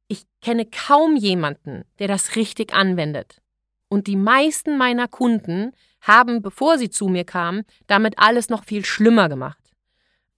ich 0.06 0.25
kenne 0.42 0.66
kaum 0.66 1.16
jemanden, 1.16 1.84
der 1.99 2.08
das 2.08 2.37
richtig 2.37 2.75
anwendet. 2.75 3.40
Und 3.88 4.06
die 4.06 4.16
meisten 4.16 4.76
meiner 4.76 5.08
Kunden 5.08 5.72
haben, 6.00 6.42
bevor 6.42 6.78
sie 6.78 6.90
zu 6.90 7.08
mir 7.08 7.25
kamen, 7.25 7.64
damit 7.87 8.18
alles 8.18 8.49
noch 8.49 8.64
viel 8.64 8.84
schlimmer 8.84 9.28
gemacht. 9.28 9.60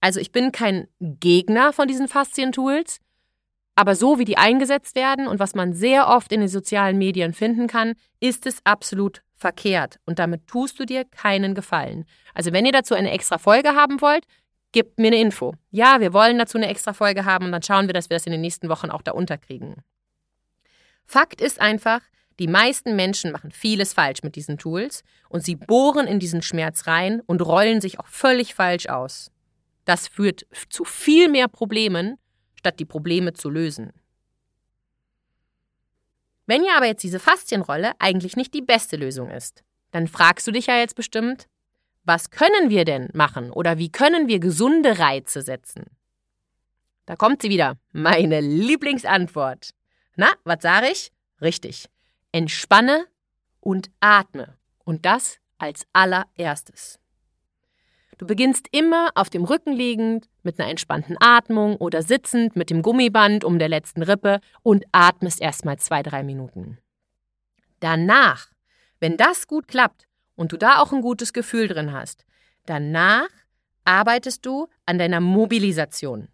Also 0.03 0.19
ich 0.19 0.33
bin 0.33 0.51
kein 0.51 0.89
Gegner 0.99 1.71
von 1.71 1.87
diesen 1.87 2.09
Faszien-Tools, 2.09 2.99
aber 3.73 3.95
so 3.95 4.19
wie 4.19 4.25
die 4.25 4.35
eingesetzt 4.37 4.97
werden 4.97 5.29
und 5.29 5.39
was 5.39 5.55
man 5.55 5.71
sehr 5.71 6.09
oft 6.09 6.33
in 6.33 6.41
den 6.41 6.49
sozialen 6.49 6.97
Medien 6.97 7.31
finden 7.31 7.67
kann, 7.67 7.93
ist 8.19 8.45
es 8.45 8.57
absolut 8.65 9.21
verkehrt. 9.33 10.01
Und 10.05 10.19
damit 10.19 10.45
tust 10.45 10.77
du 10.77 10.85
dir 10.85 11.05
keinen 11.05 11.55
Gefallen. 11.55 12.03
Also 12.33 12.51
wenn 12.51 12.65
ihr 12.65 12.73
dazu 12.73 12.95
eine 12.95 13.11
extra 13.11 13.37
Folge 13.37 13.75
haben 13.75 14.01
wollt, 14.01 14.25
gebt 14.73 14.99
mir 14.99 15.07
eine 15.07 15.21
Info. 15.21 15.53
Ja, 15.71 16.01
wir 16.01 16.11
wollen 16.11 16.37
dazu 16.37 16.57
eine 16.57 16.67
extra 16.67 16.91
Folge 16.91 17.23
haben 17.23 17.45
und 17.45 17.53
dann 17.53 17.63
schauen 17.63 17.87
wir, 17.87 17.93
dass 17.93 18.09
wir 18.09 18.17
das 18.17 18.25
in 18.25 18.33
den 18.33 18.41
nächsten 18.41 18.67
Wochen 18.67 18.89
auch 18.89 19.03
da 19.03 19.13
unterkriegen. 19.13 19.75
Fakt 21.05 21.39
ist 21.39 21.61
einfach, 21.61 22.01
die 22.39 22.47
meisten 22.47 22.97
Menschen 22.97 23.31
machen 23.31 23.51
vieles 23.51 23.93
falsch 23.93 24.21
mit 24.21 24.35
diesen 24.35 24.57
Tools 24.57 25.05
und 25.29 25.45
sie 25.45 25.55
bohren 25.55 26.07
in 26.07 26.19
diesen 26.19 26.41
Schmerz 26.41 26.87
rein 26.87 27.21
und 27.25 27.41
rollen 27.41 27.79
sich 27.79 28.01
auch 28.01 28.07
völlig 28.07 28.53
falsch 28.53 28.87
aus. 28.87 29.32
Das 29.85 30.07
führt 30.07 30.45
zu 30.69 30.85
viel 30.85 31.29
mehr 31.29 31.47
Problemen, 31.47 32.17
statt 32.55 32.79
die 32.79 32.85
Probleme 32.85 33.33
zu 33.33 33.49
lösen. 33.49 33.91
Wenn 36.45 36.63
ja 36.63 36.75
aber 36.75 36.87
jetzt 36.87 37.03
diese 37.03 37.19
Faszienrolle 37.19 37.93
eigentlich 37.99 38.35
nicht 38.35 38.53
die 38.53 38.61
beste 38.61 38.97
Lösung 38.97 39.29
ist, 39.29 39.63
dann 39.91 40.07
fragst 40.07 40.47
du 40.47 40.51
dich 40.51 40.67
ja 40.67 40.77
jetzt 40.77 40.95
bestimmt, 40.95 41.47
was 42.03 42.31
können 42.31 42.69
wir 42.69 42.83
denn 42.83 43.09
machen 43.13 43.51
oder 43.51 43.77
wie 43.77 43.91
können 43.91 44.27
wir 44.27 44.39
gesunde 44.39 44.99
Reize 44.99 45.41
setzen? 45.41 45.85
Da 47.05 47.15
kommt 47.15 47.41
sie 47.41 47.49
wieder, 47.49 47.77
meine 47.91 48.41
Lieblingsantwort. 48.41 49.71
Na, 50.15 50.31
was 50.43 50.61
sage 50.61 50.87
ich? 50.91 51.11
Richtig. 51.41 51.89
Entspanne 52.31 53.07
und 53.59 53.89
atme. 53.99 54.57
Und 54.83 55.05
das 55.05 55.37
als 55.57 55.85
allererstes. 55.93 56.99
Du 58.17 58.27
beginnst 58.27 58.67
immer 58.71 59.09
auf 59.15 59.29
dem 59.29 59.43
Rücken 59.43 59.73
liegend 59.73 60.29
mit 60.43 60.59
einer 60.59 60.69
entspannten 60.69 61.17
Atmung 61.19 61.77
oder 61.77 62.03
sitzend 62.03 62.55
mit 62.55 62.69
dem 62.69 62.81
Gummiband 62.81 63.43
um 63.43 63.59
der 63.59 63.69
letzten 63.69 64.03
Rippe 64.03 64.39
und 64.61 64.85
atmest 64.91 65.41
erstmal 65.41 65.79
zwei, 65.79 66.03
drei 66.03 66.23
Minuten. 66.23 66.77
Danach, 67.79 68.47
wenn 68.99 69.17
das 69.17 69.47
gut 69.47 69.67
klappt 69.67 70.07
und 70.35 70.51
du 70.51 70.57
da 70.57 70.79
auch 70.79 70.93
ein 70.93 71.01
gutes 71.01 71.33
Gefühl 71.33 71.67
drin 71.67 71.91
hast, 71.91 72.25
danach 72.65 73.29
arbeitest 73.83 74.45
du 74.45 74.67
an 74.85 74.97
deiner 74.97 75.19
Mobilisation. 75.19 76.29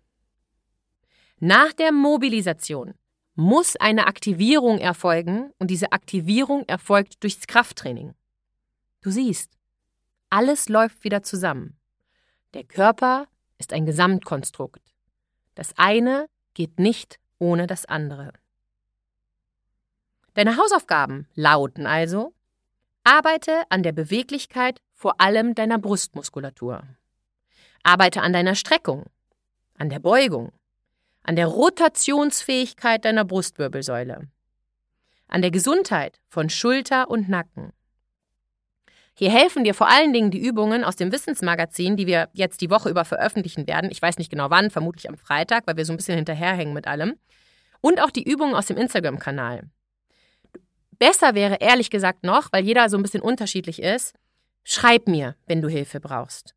Nach 1.39 1.71
der 1.74 1.91
Mobilisation 1.91 2.93
muss 3.36 3.77
eine 3.77 4.07
Aktivierung 4.07 4.79
erfolgen 4.79 5.51
und 5.57 5.71
diese 5.71 5.93
Aktivierung 5.93 6.65
erfolgt 6.67 7.24
durchs 7.24 7.48
Krafttraining. 7.48 8.13
Du 9.01 9.12
siehst, 9.12 9.58
alles 10.29 10.69
läuft 10.69 11.03
wieder 11.03 11.24
zusammen. 11.24 11.77
Der 12.53 12.63
Körper 12.63 13.27
ist 13.57 13.74
ein 13.74 13.86
Gesamtkonstrukt. 13.86 14.81
Das 15.55 15.77
eine 15.77 16.27
geht 16.53 16.79
nicht 16.79 17.19
ohne 17.38 17.67
das 17.67 17.86
andere. 17.86 18.33
Deine 20.33 20.57
Hausaufgaben 20.57 21.27
lauten 21.36 21.86
also, 21.86 22.33
arbeite 23.03 23.63
an 23.69 23.83
der 23.83 23.91
Beweglichkeit 23.91 24.81
vor 24.93 25.19
allem 25.19 25.55
deiner 25.55 25.79
Brustmuskulatur. 25.79 26.83
Arbeite 27.83 28.21
an 28.21 28.33
deiner 28.33 28.55
Streckung, 28.55 29.05
an 29.77 29.89
der 29.89 30.00
Beugung, 30.00 30.51
an 31.24 31.36
der 31.36 31.48
Rotationsfähigkeit 31.48 33.05
deiner 33.05 33.25
Brustwirbelsäule, 33.25 34.27
an 35.27 35.41
der 35.41 35.51
Gesundheit 35.51 36.19
von 36.27 36.50
Schulter 36.50 37.09
und 37.09 37.29
Nacken. 37.29 37.71
Hier 39.19 39.31
helfen 39.31 39.65
dir 39.65 39.73
vor 39.73 39.89
allen 39.89 40.13
Dingen 40.13 40.31
die 40.31 40.39
Übungen 40.39 40.85
aus 40.85 40.95
dem 40.95 41.11
Wissensmagazin, 41.11 41.97
die 41.97 42.07
wir 42.07 42.29
jetzt 42.31 42.61
die 42.61 42.69
Woche 42.69 42.89
über 42.89 43.03
veröffentlichen 43.03 43.67
werden. 43.67 43.91
Ich 43.91 44.01
weiß 44.01 44.17
nicht 44.17 44.31
genau 44.31 44.49
wann, 44.49 44.71
vermutlich 44.71 45.09
am 45.09 45.17
Freitag, 45.17 45.67
weil 45.67 45.75
wir 45.75 45.83
so 45.83 45.91
ein 45.91 45.97
bisschen 45.97 46.15
hinterherhängen 46.15 46.73
mit 46.73 46.88
allem. 46.88 47.15
Und 47.81 48.01
auch 48.01 48.11
die 48.11 48.23
Übungen 48.23 48.55
aus 48.55 48.67
dem 48.67 48.77
Instagram-Kanal. 48.77 49.63
Besser 50.99 51.35
wäre 51.35 51.57
ehrlich 51.59 51.89
gesagt 51.89 52.23
noch, 52.23 52.47
weil 52.53 52.63
jeder 52.63 52.88
so 52.88 52.95
ein 52.95 53.03
bisschen 53.03 53.21
unterschiedlich 53.21 53.81
ist, 53.81 54.15
schreib 54.63 55.09
mir, 55.09 55.35
wenn 55.47 55.61
du 55.61 55.67
Hilfe 55.67 55.99
brauchst. 55.99 56.55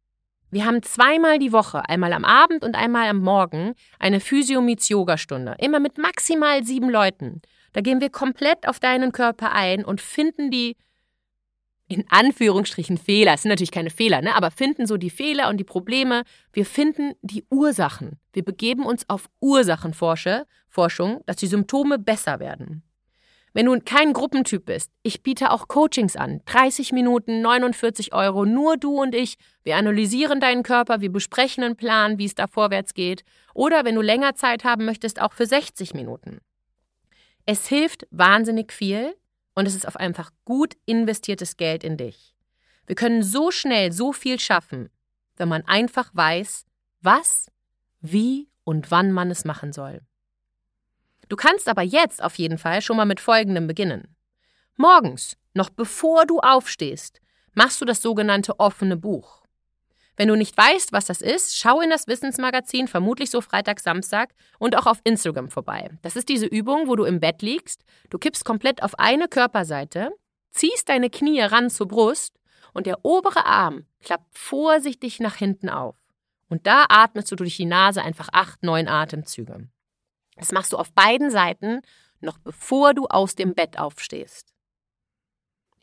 Wir 0.52 0.64
haben 0.64 0.84
zweimal 0.84 1.40
die 1.40 1.52
Woche, 1.52 1.88
einmal 1.88 2.12
am 2.12 2.24
Abend 2.24 2.62
und 2.62 2.76
einmal 2.76 3.08
am 3.08 3.18
Morgen, 3.18 3.74
eine 3.98 4.20
Physio-Meets-Yoga-Stunde. 4.20 5.56
Immer 5.58 5.80
mit 5.80 5.98
maximal 5.98 6.62
sieben 6.62 6.90
Leuten. 6.90 7.42
Da 7.72 7.80
gehen 7.80 8.00
wir 8.00 8.10
komplett 8.10 8.68
auf 8.68 8.78
deinen 8.78 9.10
Körper 9.10 9.50
ein 9.50 9.84
und 9.84 10.00
finden 10.00 10.52
die, 10.52 10.76
in 11.92 12.04
Anführungsstrichen, 12.08 12.98
Fehler. 12.98 13.34
Es 13.34 13.42
sind 13.42 13.50
natürlich 13.50 13.70
keine 13.70 13.90
Fehler, 13.90 14.22
ne? 14.22 14.34
aber 14.34 14.50
finden 14.50 14.86
so 14.86 14.96
die 14.96 15.10
Fehler 15.10 15.48
und 15.48 15.58
die 15.58 15.64
Probleme. 15.64 16.22
Wir 16.52 16.66
finden 16.66 17.12
die 17.22 17.44
Ursachen. 17.50 18.18
Wir 18.32 18.44
begeben 18.44 18.84
uns 18.84 19.08
auf 19.08 19.28
Ursachenforschung, 19.40 21.20
dass 21.26 21.36
die 21.36 21.46
Symptome 21.46 21.98
besser 21.98 22.40
werden. 22.40 22.82
Wenn 23.54 23.66
du 23.66 23.78
kein 23.80 24.14
Gruppentyp 24.14 24.64
bist, 24.64 24.90
ich 25.02 25.22
biete 25.22 25.50
auch 25.50 25.68
Coachings 25.68 26.16
an. 26.16 26.40
30 26.46 26.92
Minuten, 26.92 27.42
49 27.42 28.14
Euro, 28.14 28.46
nur 28.46 28.78
du 28.78 29.02
und 29.02 29.14
ich. 29.14 29.36
Wir 29.62 29.76
analysieren 29.76 30.40
deinen 30.40 30.62
Körper, 30.62 31.02
wir 31.02 31.12
besprechen 31.12 31.62
einen 31.62 31.76
Plan, 31.76 32.18
wie 32.18 32.24
es 32.24 32.34
da 32.34 32.46
vorwärts 32.46 32.94
geht. 32.94 33.24
Oder 33.52 33.84
wenn 33.84 33.94
du 33.94 34.00
länger 34.00 34.34
Zeit 34.34 34.64
haben 34.64 34.86
möchtest, 34.86 35.20
auch 35.20 35.34
für 35.34 35.44
60 35.44 35.92
Minuten. 35.92 36.38
Es 37.44 37.66
hilft 37.66 38.06
wahnsinnig 38.10 38.72
viel 38.72 39.14
und 39.54 39.66
es 39.66 39.74
ist 39.74 39.86
auf 39.86 39.96
einfach 39.96 40.30
gut 40.44 40.76
investiertes 40.86 41.56
Geld 41.56 41.84
in 41.84 41.96
dich. 41.96 42.34
Wir 42.86 42.96
können 42.96 43.22
so 43.22 43.50
schnell 43.50 43.92
so 43.92 44.12
viel 44.12 44.38
schaffen, 44.38 44.90
wenn 45.36 45.48
man 45.48 45.66
einfach 45.66 46.10
weiß, 46.12 46.64
was, 47.00 47.46
wie 48.00 48.48
und 48.64 48.90
wann 48.90 49.12
man 49.12 49.30
es 49.30 49.44
machen 49.44 49.72
soll. 49.72 50.00
Du 51.28 51.36
kannst 51.36 51.68
aber 51.68 51.82
jetzt 51.82 52.22
auf 52.22 52.36
jeden 52.36 52.58
Fall 52.58 52.82
schon 52.82 52.96
mal 52.96 53.06
mit 53.06 53.20
Folgendem 53.20 53.66
beginnen. 53.66 54.14
Morgens, 54.76 55.36
noch 55.54 55.70
bevor 55.70 56.26
du 56.26 56.40
aufstehst, 56.40 57.20
machst 57.54 57.80
du 57.80 57.84
das 57.84 58.02
sogenannte 58.02 58.58
offene 58.58 58.96
Buch. 58.96 59.41
Wenn 60.16 60.28
du 60.28 60.36
nicht 60.36 60.56
weißt, 60.56 60.92
was 60.92 61.06
das 61.06 61.22
ist, 61.22 61.56
schau 61.56 61.80
in 61.80 61.90
das 61.90 62.06
Wissensmagazin, 62.06 62.86
vermutlich 62.86 63.30
so 63.30 63.40
Freitag, 63.40 63.80
Samstag 63.80 64.34
und 64.58 64.76
auch 64.76 64.86
auf 64.86 65.00
Instagram 65.04 65.48
vorbei. 65.48 65.90
Das 66.02 66.16
ist 66.16 66.28
diese 66.28 66.46
Übung, 66.46 66.86
wo 66.86 66.96
du 66.96 67.04
im 67.04 67.20
Bett 67.20 67.40
liegst, 67.40 67.84
du 68.10 68.18
kippst 68.18 68.44
komplett 68.44 68.82
auf 68.82 68.98
eine 68.98 69.28
Körperseite, 69.28 70.10
ziehst 70.50 70.88
deine 70.88 71.08
Knie 71.08 71.40
ran 71.40 71.70
zur 71.70 71.88
Brust 71.88 72.38
und 72.74 72.86
der 72.86 73.04
obere 73.04 73.46
Arm 73.46 73.86
klappt 74.02 74.36
vorsichtig 74.36 75.20
nach 75.20 75.36
hinten 75.36 75.68
auf. 75.68 75.96
Und 76.48 76.66
da 76.66 76.84
atmest 76.88 77.32
du 77.32 77.36
durch 77.36 77.56
die 77.56 77.64
Nase 77.64 78.02
einfach 78.02 78.28
acht, 78.32 78.62
neun 78.62 78.88
Atemzüge. 78.88 79.68
Das 80.36 80.52
machst 80.52 80.72
du 80.72 80.76
auf 80.76 80.92
beiden 80.92 81.30
Seiten, 81.30 81.80
noch 82.20 82.38
bevor 82.38 82.92
du 82.92 83.06
aus 83.06 83.34
dem 83.34 83.54
Bett 83.54 83.78
aufstehst. 83.78 84.51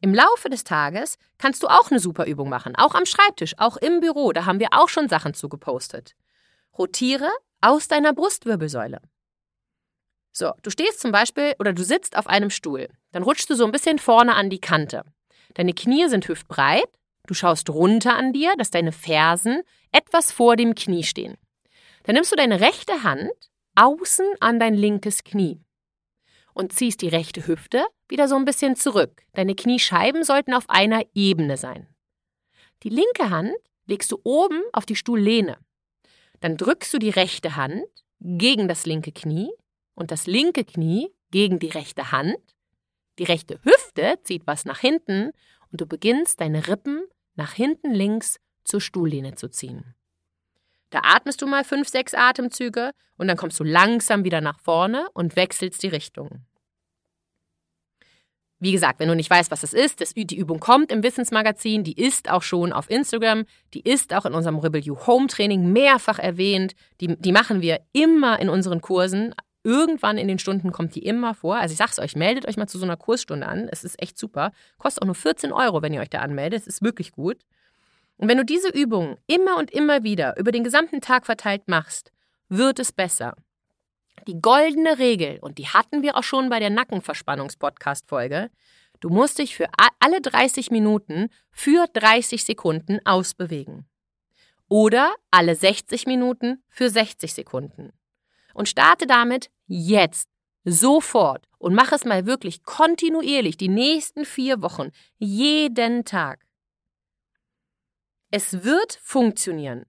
Im 0.01 0.13
Laufe 0.13 0.50
des 0.50 0.63
Tages 0.63 1.18
kannst 1.38 1.62
du 1.62 1.68
auch 1.68 1.91
eine 1.91 2.00
super 2.00 2.25
Übung 2.25 2.48
machen, 2.48 2.75
auch 2.75 2.96
am 2.96 3.06
Schreibtisch, 3.06 3.53
auch 3.58 3.75
im 3.75 4.00
Büro, 4.00 4.32
da 4.32 4.46
haben 4.46 4.60
wir 4.60 4.70
auch 4.72 4.88
schon 4.88 5.10
Sachen 5.10 5.34
zu 5.34 5.50
gepostet. 5.50 6.15
Rotiere 6.77 7.29
aus 7.60 7.89
deiner 7.89 8.13
Brustwirbelsäule. 8.13 9.01
So, 10.32 10.53
du 10.62 10.70
stehst 10.70 11.01
zum 11.01 11.12
Beispiel 11.12 11.53
oder 11.60 11.74
du 11.74 11.84
sitzt 11.84 12.15
auf 12.15 12.27
einem 12.27 12.50
Stuhl. 12.50 12.88
Dann 13.12 13.24
rutschst 13.24 13.50
du 13.50 13.56
so 13.56 13.65
ein 13.65 13.74
bisschen 13.74 14.00
vorne 14.00 14.36
an 14.36 14.50
die 14.50 14.62
Kante. 14.62 15.03
Deine 15.56 15.74
Knie 15.74 16.08
sind 16.08 16.27
hüftbreit. 16.27 16.88
Du 17.27 17.34
schaust 17.34 17.70
runter 17.70 18.15
an 18.15 18.32
dir, 18.32 18.53
dass 18.58 18.70
deine 18.70 18.94
Fersen 18.94 19.63
etwas 19.91 20.32
vor 20.32 20.56
dem 20.56 20.75
Knie 20.75 21.03
stehen. 21.03 21.36
Dann 22.03 22.15
nimmst 22.15 22.32
du 22.32 22.38
deine 22.38 22.62
rechte 22.62 23.03
Hand 23.03 23.32
außen 23.75 24.25
an 24.39 24.60
dein 24.60 24.75
linkes 24.75 25.25
Knie 25.25 25.60
und 26.53 26.74
ziehst 26.74 27.01
die 27.01 27.08
rechte 27.08 27.46
Hüfte 27.48 27.86
wieder 28.08 28.27
so 28.27 28.36
ein 28.36 28.46
bisschen 28.46 28.75
zurück. 28.75 29.24
Deine 29.34 29.56
Kniescheiben 29.56 30.24
sollten 30.24 30.53
auf 30.53 30.70
einer 30.70 31.03
Ebene 31.13 31.58
sein. 31.58 31.88
Die 32.84 32.89
linke 32.89 33.29
Hand 33.29 33.56
legst 33.86 34.12
du 34.12 34.20
oben 34.24 34.62
auf 34.74 34.86
die 34.86 34.96
Stuhllehne. 34.96 35.58
Dann 36.39 36.58
drückst 36.58 36.94
du 36.94 37.00
die 37.00 37.10
rechte 37.10 37.56
Hand 37.56 37.84
gegen 38.20 38.68
das 38.68 38.86
linke 38.86 39.12
Knie 39.12 39.51
und 39.96 40.12
das 40.12 40.27
linke 40.27 40.63
Knie 40.63 41.13
gegen 41.32 41.60
die 41.60 41.70
rechte 41.70 42.12
Hand. 42.12 42.38
Die 43.18 43.25
rechte 43.25 43.60
Hüfte 43.63 44.20
zieht 44.24 44.48
was 44.48 44.65
nach 44.65 44.79
hinten 44.79 45.32
und 45.72 45.82
du 45.82 45.86
beginnst 45.86 46.39
deine 46.39 46.68
Rippen 46.68 47.03
nach 47.36 47.53
hinten 47.53 47.94
links 47.94 48.39
zur 48.63 48.82
Stuhllehne 48.82 49.36
zu 49.36 49.50
ziehen. 49.50 49.96
Da 50.89 51.01
atmest 51.03 51.41
du 51.41 51.48
mal 51.48 51.63
fünf, 51.63 51.88
sechs 51.88 52.13
Atemzüge 52.13 52.91
und 53.17 53.27
dann 53.27 53.38
kommst 53.38 53.60
du 53.60 53.63
langsam 53.63 54.24
wieder 54.24 54.41
nach 54.41 54.60
vorne 54.60 55.08
und 55.13 55.36
wechselst 55.36 55.84
die 55.84 55.88
Richtung. 55.88 56.46
Wie 58.62 58.74
gesagt, 58.74 59.00
wenn 59.00 59.08
du 59.08 59.15
nicht 59.15 59.29
weißt, 59.29 59.51
was 59.51 59.62
das 59.62 59.74
ist, 59.74 60.01
das, 60.01 60.13
die 60.13 60.38
Übung 60.38 60.60
kommt 60.60 60.91
im 60.91 61.01
Wissensmagazin, 61.01 61.86
die 61.86 61.93
ist 61.93 62.29
auch 62.29 62.41
schon 62.41 62.74
auf 62.74 62.89
Instagram, 62.89 63.46
die 63.74 63.79
ist 63.79 64.13
auch 64.13 64.25
in 64.25 64.34
unserem 64.34 64.58
Rebel 64.58 64.81
You 64.81 64.98
Home 65.08 65.27
Training 65.27 65.72
mehrfach 65.72 66.19
erwähnt, 66.19 66.74
die, 67.00 67.15
die 67.15 67.31
machen 67.31 67.62
wir 67.62 67.79
immer 67.93 68.39
in 68.39 68.50
unseren 68.50 68.81
Kursen. 68.81 69.34
Irgendwann 69.63 70.17
in 70.17 70.27
den 70.27 70.39
Stunden 70.39 70.74
kommt 70.74 70.96
die 70.96 71.05
immer 71.05 71.34
vor. 71.36 71.55
Also 71.55 71.72
ich 71.72 71.77
sag's 71.77 72.00
euch, 72.00 72.17
meldet 72.17 72.48
euch 72.48 72.58
mal 72.58 72.67
zu 72.67 72.77
so 72.77 72.86
einer 72.86 72.98
Kursstunde 72.98 73.48
an. 73.48 73.69
Es 73.72 73.86
ist 73.86 74.01
echt 74.01 74.17
super. 74.17 74.51
Kostet 74.77 75.03
auch 75.03 75.08
nur 75.08 75.15
14 75.15 75.53
Euro, 75.53 75.81
wenn 75.81 75.93
ihr 75.93 76.01
euch 76.01 76.10
da 76.10 76.19
anmeldet. 76.19 76.62
Es 76.62 76.67
ist 76.67 76.81
wirklich 76.81 77.13
gut. 77.13 77.38
Und 78.19 78.27
wenn 78.27 78.38
du 78.38 78.43
diese 78.43 78.67
Übungen 78.67 79.17
immer 79.27 79.55
und 79.55 79.71
immer 79.71 80.03
wieder 80.03 80.38
über 80.38 80.51
den 80.51 80.65
gesamten 80.65 80.99
Tag 80.99 81.25
verteilt 81.25 81.69
machst, 81.69 82.11
wird 82.49 82.77
es 82.77 82.91
besser. 82.91 83.33
Die 84.27 84.41
goldene 84.41 84.99
Regel, 84.99 85.39
und 85.39 85.57
die 85.57 85.67
hatten 85.67 86.03
wir 86.03 86.17
auch 86.17 86.23
schon 86.23 86.49
bei 86.49 86.59
der 86.59 86.69
Nackenverspannungs-Podcast-Folge, 86.69 88.51
du 88.99 89.09
musst 89.09 89.39
dich 89.39 89.55
für 89.55 89.69
alle 89.99 90.19
30 90.19 90.69
Minuten 90.69 91.29
für 91.49 91.88
30 91.93 92.43
Sekunden 92.43 92.99
ausbewegen. 93.05 93.88
Oder 94.67 95.15
alle 95.31 95.55
60 95.55 96.05
Minuten 96.05 96.61
für 96.67 96.89
60 96.89 97.33
Sekunden. 97.33 97.93
Und 98.53 98.67
starte 98.67 99.07
damit 99.07 99.49
jetzt, 99.65 100.27
sofort 100.65 101.45
und 101.57 101.73
mach 101.73 101.93
es 101.93 102.03
mal 102.03 102.25
wirklich 102.25 102.63
kontinuierlich 102.63 103.55
die 103.55 103.69
nächsten 103.69 104.25
vier 104.25 104.61
Wochen, 104.61 104.89
jeden 105.19 106.03
Tag. 106.03 106.49
Es 108.31 108.63
wird 108.63 109.00
funktionieren. 109.01 109.86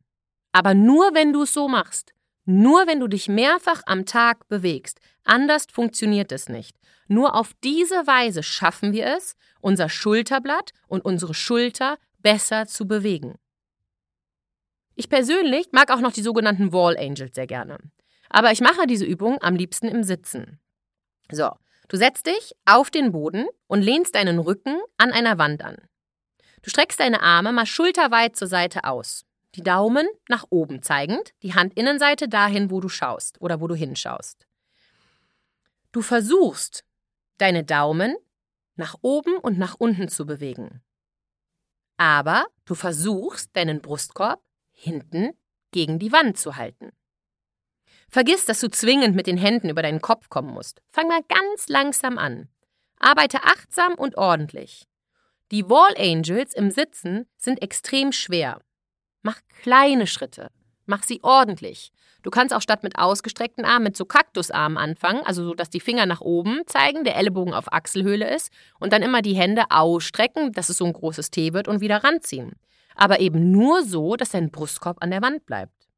Aber 0.53 0.75
nur 0.75 1.15
wenn 1.15 1.33
du 1.33 1.43
es 1.43 1.53
so 1.53 1.69
machst. 1.69 2.13
Nur 2.47 2.87
wenn 2.87 3.01
du 3.01 3.07
dich 3.07 3.29
mehrfach 3.29 3.83
am 3.87 4.07
Tag 4.07 4.49
bewegst. 4.49 4.99
Anders 5.25 5.67
funktioniert 5.71 6.33
es 6.33 6.49
nicht. 6.49 6.77
Nur 7.07 7.35
auf 7.35 7.53
diese 7.63 8.07
Weise 8.07 8.43
schaffen 8.43 8.93
wir 8.93 9.07
es, 9.07 9.37
unser 9.61 9.89
Schulterblatt 9.89 10.73
und 10.89 11.05
unsere 11.05 11.35
Schulter 11.35 11.99
besser 12.19 12.67
zu 12.67 12.87
bewegen. 12.87 13.35
Ich 14.95 15.09
persönlich 15.09 15.69
mag 15.73 15.91
auch 15.91 16.01
noch 16.01 16.13
die 16.13 16.23
sogenannten 16.23 16.73
Wall 16.73 16.97
Angels 16.97 17.35
sehr 17.35 17.47
gerne. 17.47 17.79
Aber 18.29 18.53
ich 18.53 18.61
mache 18.61 18.87
diese 18.87 19.05
Übung 19.05 19.43
am 19.43 19.57
liebsten 19.57 19.89
im 19.89 20.03
Sitzen. 20.03 20.61
So, 21.31 21.51
du 21.89 21.97
setzt 21.97 22.27
dich 22.27 22.53
auf 22.65 22.91
den 22.91 23.13
Boden 23.13 23.47
und 23.67 23.83
lehnst 23.83 24.15
deinen 24.15 24.39
Rücken 24.39 24.79
an 24.97 25.13
einer 25.13 25.37
Wand 25.39 25.63
an. 25.63 25.77
Du 26.63 26.71
streckst 26.71 27.01
deine 27.01 27.23
Arme 27.23 27.53
mal 27.53 27.67
schulterweit 27.67 28.37
zur 28.37 28.49
Seite 28.49 28.85
aus. 28.85 29.25
Die 29.55 29.63
Daumen 29.63 30.07
nach 30.29 30.45
oben 30.51 30.83
zeigend, 30.83 31.33
die 31.43 31.55
Handinnenseite 31.55 32.29
dahin, 32.29 32.71
wo 32.71 32.81
du 32.81 32.89
schaust 32.89 33.41
oder 33.41 33.61
wo 33.61 33.67
du 33.67 33.75
hinschaust. 33.75 34.47
Du 35.93 36.03
versuchst, 36.03 36.85
deine 37.39 37.65
Daumen 37.65 38.17
nach 38.77 38.97
oben 39.03 39.37
und 39.39 39.59
nach 39.59 39.75
unten 39.79 40.09
zu 40.09 40.25
bewegen. 40.25 40.83
Aber 41.97 42.47
du 42.65 42.75
versuchst, 42.75 43.55
deinen 43.57 43.81
Brustkorb 43.81 44.41
hinten 44.73 45.33
gegen 45.73 45.99
die 45.99 46.13
Wand 46.13 46.39
zu 46.39 46.57
halten. 46.57 46.93
Vergiss, 48.09 48.45
dass 48.45 48.61
du 48.61 48.71
zwingend 48.71 49.15
mit 49.15 49.27
den 49.27 49.37
Händen 49.37 49.69
über 49.69 49.83
deinen 49.83 50.01
Kopf 50.01 50.29
kommen 50.29 50.53
musst. 50.53 50.83
Fang 50.89 51.09
mal 51.09 51.23
ganz 51.29 51.69
langsam 51.69 52.19
an. 52.19 52.49
Arbeite 52.99 53.45
achtsam 53.45 53.95
und 53.95 54.17
ordentlich. 54.17 54.90
Die 55.51 55.69
Wall 55.69 55.95
Angels 55.99 56.55
im 56.55 56.71
Sitzen 56.71 57.27
sind 57.37 57.61
extrem 57.61 58.13
schwer. 58.13 58.61
Mach 59.23 59.41
kleine 59.63 60.07
Schritte. 60.07 60.51
Mach 60.87 61.03
sie 61.03 61.21
ordentlich. 61.25 61.91
Du 62.23 62.31
kannst 62.31 62.55
auch 62.55 62.61
statt 62.63 62.85
mit 62.85 62.99
ausgestreckten 62.99 63.65
Armen 63.65 63.85
mit 63.85 63.97
so 63.97 64.05
Kaktusarmen 64.05 64.79
anfangen, 64.79 65.23
also 65.25 65.45
so, 65.45 65.55
dass 65.55 65.69
die 65.69 65.81
Finger 65.81 66.07
nach 66.07 66.21
oben 66.21 66.63
zeigen, 66.67 67.03
der 67.03 67.17
Ellenbogen 67.17 67.53
auf 67.53 67.73
Achselhöhle 67.73 68.33
ist 68.33 68.53
und 68.79 68.93
dann 68.93 69.03
immer 69.03 69.23
die 69.23 69.35
Hände 69.35 69.65
ausstrecken, 69.71 70.53
dass 70.53 70.69
es 70.69 70.79
so 70.79 70.85
ein 70.85 70.93
großes 70.93 71.33
T 71.33 71.53
wird 71.53 71.67
und 71.67 71.81
wieder 71.81 72.05
ranziehen. 72.05 72.53
Aber 72.95 73.19
eben 73.19 73.51
nur 73.51 73.83
so, 73.83 74.15
dass 74.15 74.31
dein 74.31 74.51
Brustkorb 74.51 74.99
an 75.03 75.11
der 75.11 75.23
Wand 75.23 75.47
bleibt. 75.47 75.89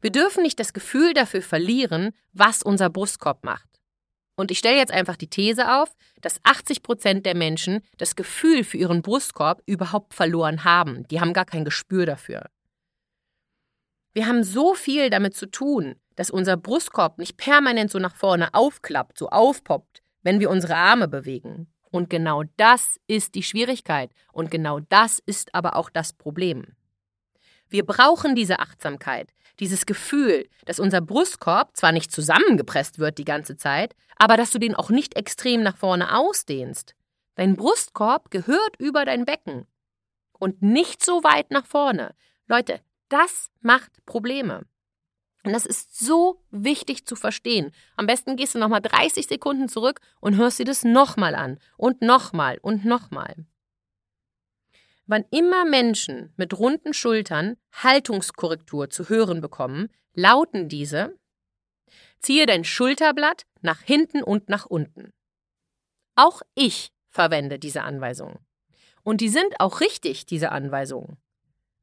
Wir 0.00 0.10
dürfen 0.10 0.42
nicht 0.42 0.60
das 0.60 0.72
Gefühl 0.72 1.12
dafür 1.12 1.42
verlieren, 1.42 2.12
was 2.32 2.62
unser 2.62 2.88
Brustkorb 2.88 3.44
macht. 3.44 3.75
Und 4.36 4.50
ich 4.50 4.58
stelle 4.58 4.76
jetzt 4.76 4.92
einfach 4.92 5.16
die 5.16 5.30
These 5.30 5.80
auf, 5.80 5.96
dass 6.20 6.40
80 6.44 6.82
Prozent 6.82 7.26
der 7.26 7.34
Menschen 7.34 7.80
das 7.96 8.16
Gefühl 8.16 8.64
für 8.64 8.76
ihren 8.76 9.02
Brustkorb 9.02 9.62
überhaupt 9.64 10.12
verloren 10.12 10.64
haben. 10.64 11.08
Die 11.08 11.20
haben 11.20 11.32
gar 11.32 11.46
kein 11.46 11.64
Gespür 11.64 12.04
dafür. 12.04 12.46
Wir 14.12 14.26
haben 14.26 14.44
so 14.44 14.74
viel 14.74 15.10
damit 15.10 15.34
zu 15.34 15.46
tun, 15.46 15.96
dass 16.16 16.30
unser 16.30 16.56
Brustkorb 16.56 17.18
nicht 17.18 17.36
permanent 17.36 17.90
so 17.90 17.98
nach 17.98 18.14
vorne 18.14 18.52
aufklappt, 18.54 19.18
so 19.18 19.28
aufpoppt, 19.28 20.02
wenn 20.22 20.40
wir 20.40 20.50
unsere 20.50 20.76
Arme 20.76 21.08
bewegen. 21.08 21.72
Und 21.90 22.10
genau 22.10 22.42
das 22.56 22.98
ist 23.06 23.34
die 23.34 23.42
Schwierigkeit. 23.42 24.10
Und 24.32 24.50
genau 24.50 24.80
das 24.80 25.18
ist 25.18 25.54
aber 25.54 25.76
auch 25.76 25.88
das 25.88 26.12
Problem. 26.12 26.75
Wir 27.68 27.84
brauchen 27.84 28.34
diese 28.34 28.60
Achtsamkeit, 28.60 29.28
dieses 29.58 29.86
Gefühl, 29.86 30.48
dass 30.64 30.78
unser 30.78 31.00
Brustkorb 31.00 31.76
zwar 31.76 31.92
nicht 31.92 32.12
zusammengepresst 32.12 32.98
wird 32.98 33.18
die 33.18 33.24
ganze 33.24 33.56
Zeit, 33.56 33.94
aber 34.16 34.36
dass 34.36 34.50
du 34.50 34.58
den 34.58 34.74
auch 34.74 34.90
nicht 34.90 35.16
extrem 35.16 35.62
nach 35.62 35.76
vorne 35.76 36.16
ausdehnst. 36.16 36.94
Dein 37.34 37.56
Brustkorb 37.56 38.30
gehört 38.30 38.76
über 38.78 39.04
dein 39.04 39.24
Becken 39.24 39.66
und 40.38 40.62
nicht 40.62 41.04
so 41.04 41.22
weit 41.24 41.50
nach 41.50 41.66
vorne. 41.66 42.14
Leute, 42.46 42.80
das 43.08 43.50
macht 43.60 44.04
Probleme. 44.06 44.64
Und 45.44 45.52
das 45.52 45.64
ist 45.64 45.96
so 45.98 46.42
wichtig 46.50 47.06
zu 47.06 47.14
verstehen. 47.14 47.72
Am 47.96 48.06
besten 48.06 48.36
gehst 48.36 48.54
du 48.54 48.58
nochmal 48.58 48.80
30 48.80 49.28
Sekunden 49.28 49.68
zurück 49.68 50.00
und 50.20 50.36
hörst 50.36 50.58
dir 50.58 50.64
das 50.64 50.82
nochmal 50.82 51.34
an 51.36 51.60
und 51.76 52.02
nochmal 52.02 52.58
und 52.62 52.84
nochmal. 52.84 53.46
Wann 55.06 55.24
immer 55.30 55.64
Menschen 55.64 56.32
mit 56.36 56.58
runden 56.58 56.92
Schultern 56.92 57.56
Haltungskorrektur 57.72 58.90
zu 58.90 59.08
hören 59.08 59.40
bekommen, 59.40 59.88
lauten 60.14 60.68
diese 60.68 61.16
Ziehe 62.20 62.46
dein 62.46 62.64
Schulterblatt 62.64 63.44
nach 63.60 63.80
hinten 63.80 64.22
und 64.22 64.48
nach 64.48 64.66
unten. 64.66 65.12
Auch 66.16 66.42
ich 66.54 66.90
verwende 67.08 67.58
diese 67.58 67.82
Anweisungen. 67.82 68.38
Und 69.04 69.20
die 69.20 69.28
sind 69.28 69.60
auch 69.60 69.80
richtig, 69.80 70.26
diese 70.26 70.50
Anweisungen. 70.50 71.18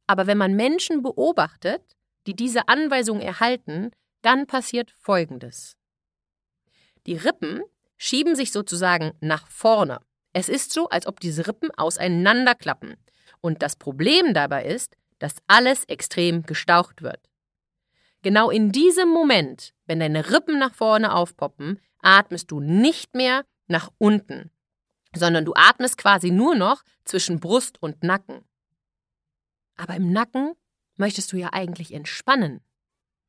Aber 0.07 0.27
wenn 0.27 0.37
man 0.37 0.55
Menschen 0.55 1.01
beobachtet, 1.01 1.81
die 2.27 2.35
diese 2.35 2.67
Anweisung 2.67 3.21
erhalten, 3.21 3.91
dann 4.21 4.47
passiert 4.47 4.91
Folgendes. 4.99 5.77
Die 7.05 7.15
Rippen 7.15 7.61
schieben 7.97 8.35
sich 8.35 8.51
sozusagen 8.51 9.13
nach 9.21 9.47
vorne. 9.47 9.99
Es 10.33 10.49
ist 10.49 10.73
so, 10.73 10.89
als 10.89 11.07
ob 11.07 11.19
diese 11.19 11.47
Rippen 11.47 11.71
auseinanderklappen. 11.71 12.97
Und 13.43 13.61
das 13.61 13.75
Problem 13.75 14.33
dabei 14.33 14.63
ist, 14.63 14.95
dass 15.19 15.35
alles 15.47 15.83
extrem 15.85 16.43
gestaucht 16.43 17.01
wird. 17.01 17.29
Genau 18.21 18.49
in 18.49 18.71
diesem 18.71 19.09
Moment, 19.09 19.73
wenn 19.85 19.99
deine 19.99 20.31
Rippen 20.31 20.57
nach 20.59 20.73
vorne 20.73 21.13
aufpoppen, 21.13 21.81
atmest 22.01 22.51
du 22.51 22.61
nicht 22.61 23.15
mehr 23.15 23.43
nach 23.67 23.91
unten, 23.97 24.49
sondern 25.13 25.43
du 25.43 25.53
atmest 25.55 25.97
quasi 25.97 26.31
nur 26.31 26.55
noch 26.55 26.83
zwischen 27.03 27.41
Brust 27.41 27.83
und 27.83 28.01
Nacken. 28.01 28.45
Aber 29.75 29.95
im 29.95 30.13
Nacken 30.13 30.53
möchtest 30.95 31.33
du 31.33 31.37
ja 31.37 31.49
eigentlich 31.51 31.93
entspannen. 31.93 32.61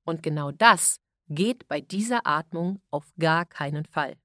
Und 0.04 0.22
genau 0.22 0.52
das 0.52 1.00
geht 1.28 1.66
bei 1.66 1.80
dieser 1.80 2.24
Atmung 2.24 2.80
auf 2.90 3.12
gar 3.18 3.46
keinen 3.46 3.84
Fall. 3.84 4.16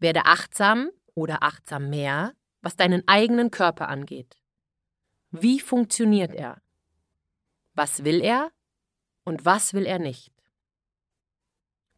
Werde 0.00 0.24
achtsam 0.24 0.90
oder 1.14 1.44
achtsam 1.44 1.88
mehr 1.88 2.32
was 2.60 2.76
deinen 2.76 3.06
eigenen 3.06 3.50
Körper 3.50 3.88
angeht. 3.88 4.36
Wie 5.30 5.60
funktioniert 5.60 6.34
er? 6.34 6.60
Was 7.74 8.04
will 8.04 8.20
er 8.20 8.50
und 9.24 9.44
was 9.44 9.74
will 9.74 9.86
er 9.86 9.98
nicht? 9.98 10.32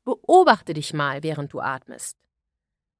Beobachte 0.04 0.74
dich 0.74 0.92
mal, 0.92 1.22
während 1.22 1.52
du 1.52 1.60
atmest. 1.60 2.16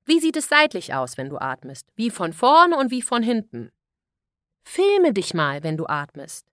Wie 0.05 0.21
sieht 0.21 0.37
es 0.37 0.49
seitlich 0.49 0.95
aus, 0.95 1.19
wenn 1.19 1.29
du 1.29 1.39
atmest? 1.39 1.89
Wie 1.97 2.11
von 2.11 2.33
vorne 2.33 2.77
und 2.77 2.91
wie 2.91 3.03
von 3.03 3.23
hinten? 3.23 3.71
Filme 4.63 5.13
dich 5.13 5.35
mal, 5.35 5.63
wenn 5.63 5.77
du 5.77 5.87
atmest. 5.87 6.47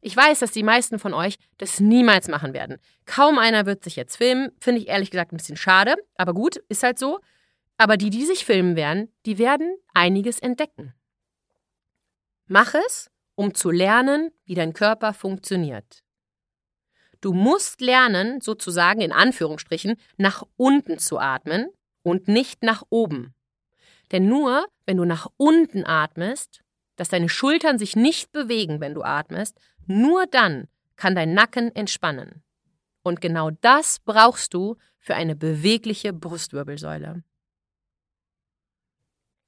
Ich 0.00 0.16
weiß, 0.16 0.40
dass 0.40 0.52
die 0.52 0.62
meisten 0.62 0.98
von 0.98 1.14
euch 1.14 1.36
das 1.58 1.80
niemals 1.80 2.28
machen 2.28 2.52
werden. 2.52 2.78
Kaum 3.06 3.38
einer 3.38 3.66
wird 3.66 3.82
sich 3.82 3.96
jetzt 3.96 4.16
filmen. 4.16 4.52
Finde 4.60 4.80
ich 4.80 4.88
ehrlich 4.88 5.10
gesagt 5.10 5.32
ein 5.32 5.36
bisschen 5.36 5.56
schade. 5.56 5.96
Aber 6.16 6.34
gut, 6.34 6.56
ist 6.68 6.82
halt 6.82 6.98
so. 6.98 7.20
Aber 7.76 7.96
die, 7.96 8.10
die 8.10 8.24
sich 8.24 8.44
filmen 8.44 8.76
werden, 8.76 9.12
die 9.26 9.38
werden 9.38 9.76
einiges 9.92 10.38
entdecken. 10.38 10.94
Mach 12.46 12.74
es, 12.74 13.10
um 13.34 13.54
zu 13.54 13.70
lernen, 13.70 14.30
wie 14.44 14.54
dein 14.54 14.72
Körper 14.72 15.12
funktioniert. 15.12 16.02
Du 17.20 17.32
musst 17.32 17.80
lernen, 17.80 18.40
sozusagen 18.40 19.00
in 19.00 19.12
Anführungsstrichen, 19.12 19.96
nach 20.16 20.44
unten 20.56 20.98
zu 20.98 21.18
atmen 21.18 21.70
und 22.02 22.28
nicht 22.28 22.62
nach 22.62 22.82
oben. 22.88 23.34
Denn 24.12 24.28
nur 24.28 24.66
wenn 24.86 24.96
du 24.96 25.04
nach 25.04 25.26
unten 25.36 25.84
atmest, 25.84 26.62
dass 26.94 27.08
deine 27.08 27.28
Schultern 27.28 27.78
sich 27.78 27.96
nicht 27.96 28.32
bewegen, 28.32 28.80
wenn 28.80 28.94
du 28.94 29.02
atmest, 29.02 29.58
nur 29.86 30.26
dann 30.26 30.68
kann 30.94 31.14
dein 31.14 31.34
Nacken 31.34 31.74
entspannen. 31.74 32.42
Und 33.02 33.20
genau 33.20 33.50
das 33.50 33.98
brauchst 33.98 34.54
du 34.54 34.76
für 34.98 35.14
eine 35.14 35.36
bewegliche 35.36 36.12
Brustwirbelsäule. 36.12 37.22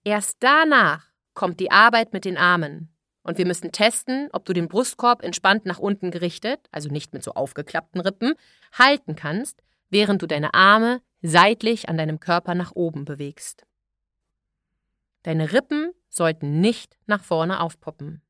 Erst 0.05 0.37
danach 0.41 1.07
kommt 1.35 1.61
die 1.61 1.71
Arbeit 1.71 2.13
mit 2.13 2.25
den 2.25 2.37
Armen. 2.37 2.93
Und 3.23 3.37
wir 3.37 3.47
müssen 3.47 3.73
testen, 3.73 4.29
ob 4.33 4.45
du 4.45 4.53
den 4.53 4.69
Brustkorb 4.69 5.23
entspannt 5.23 5.67
nach 5.67 5.79
unten 5.79 6.11
gerichtet, 6.11 6.61
also 6.73 6.89
nicht 6.89 7.13
mit 7.13 7.23
so 7.23 7.33
aufgeklappten 7.33 8.01
Rippen, 8.01 8.35
halten 8.73 9.17
kannst, 9.17 9.63
während 9.91 10.23
du 10.23 10.27
deine 10.27 10.55
Arme 10.55 11.03
seitlich 11.23 11.89
an 11.89 11.99
deinem 11.99 12.21
Körper 12.21 12.55
nach 12.55 12.73
oben 12.75 13.05
bewegst. 13.05 13.67
Deine 15.25 15.53
Rippen 15.53 15.93
sollten 16.09 16.61
nicht 16.61 16.97
nach 17.07 17.23
vorne 17.23 17.61
aufpoppen. 17.61 18.23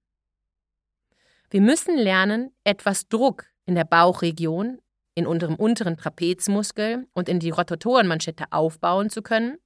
Wir 1.50 1.60
müssen 1.60 1.96
lernen, 1.96 2.50
etwas 2.64 3.08
Druck 3.08 3.46
in 3.66 3.74
der 3.74 3.84
Bauchregion, 3.84 4.80
in 5.14 5.26
unserem 5.26 5.54
unteren 5.54 5.96
Trapezmuskel 5.96 7.06
und 7.12 7.28
in 7.28 7.40
die 7.40 7.50
Rotatorenmanschette 7.50 8.46
aufbauen 8.50 9.10
zu 9.10 9.22
können, 9.22 9.58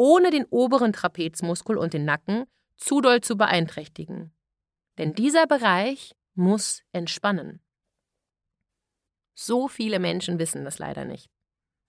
ohne 0.00 0.30
den 0.30 0.46
oberen 0.46 0.94
Trapezmuskel 0.94 1.76
und 1.76 1.92
den 1.92 2.06
Nacken 2.06 2.46
zu 2.78 3.02
doll 3.02 3.20
zu 3.20 3.36
beeinträchtigen. 3.36 4.32
Denn 4.96 5.12
dieser 5.12 5.46
Bereich 5.46 6.16
muss 6.32 6.82
entspannen. 6.92 7.60
So 9.34 9.68
viele 9.68 9.98
Menschen 9.98 10.38
wissen 10.38 10.64
das 10.64 10.78
leider 10.78 11.04
nicht. 11.04 11.30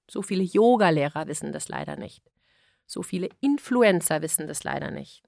So 0.10 0.22
viele 0.22 0.44
Yogalehrer 0.44 1.28
wissen 1.28 1.54
das 1.54 1.70
leider 1.70 1.96
nicht. 1.96 2.22
So 2.86 3.02
viele 3.02 3.30
Influencer 3.40 4.22
wissen 4.22 4.46
das 4.46 4.66
leider 4.66 4.92
nicht. 4.92 5.24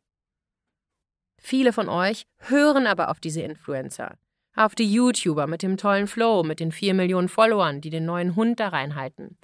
Viele 1.37 1.71
von 1.71 1.87
euch 1.87 2.25
hören 2.39 2.85
aber 2.85 3.09
auf 3.11 3.21
diese 3.21 3.43
Influencer, 3.43 4.17
auf 4.57 4.75
die 4.75 4.91
YouTuber 4.91 5.47
mit 5.47 5.63
dem 5.63 5.77
tollen 5.77 6.07
Flow, 6.07 6.43
mit 6.43 6.59
den 6.59 6.73
vier 6.73 6.93
Millionen 6.93 7.29
Followern, 7.29 7.79
die 7.79 7.91
den 7.91 8.03
neuen 8.03 8.35
Hund 8.35 8.59
da 8.59 8.67
reinhalten. 8.67 9.37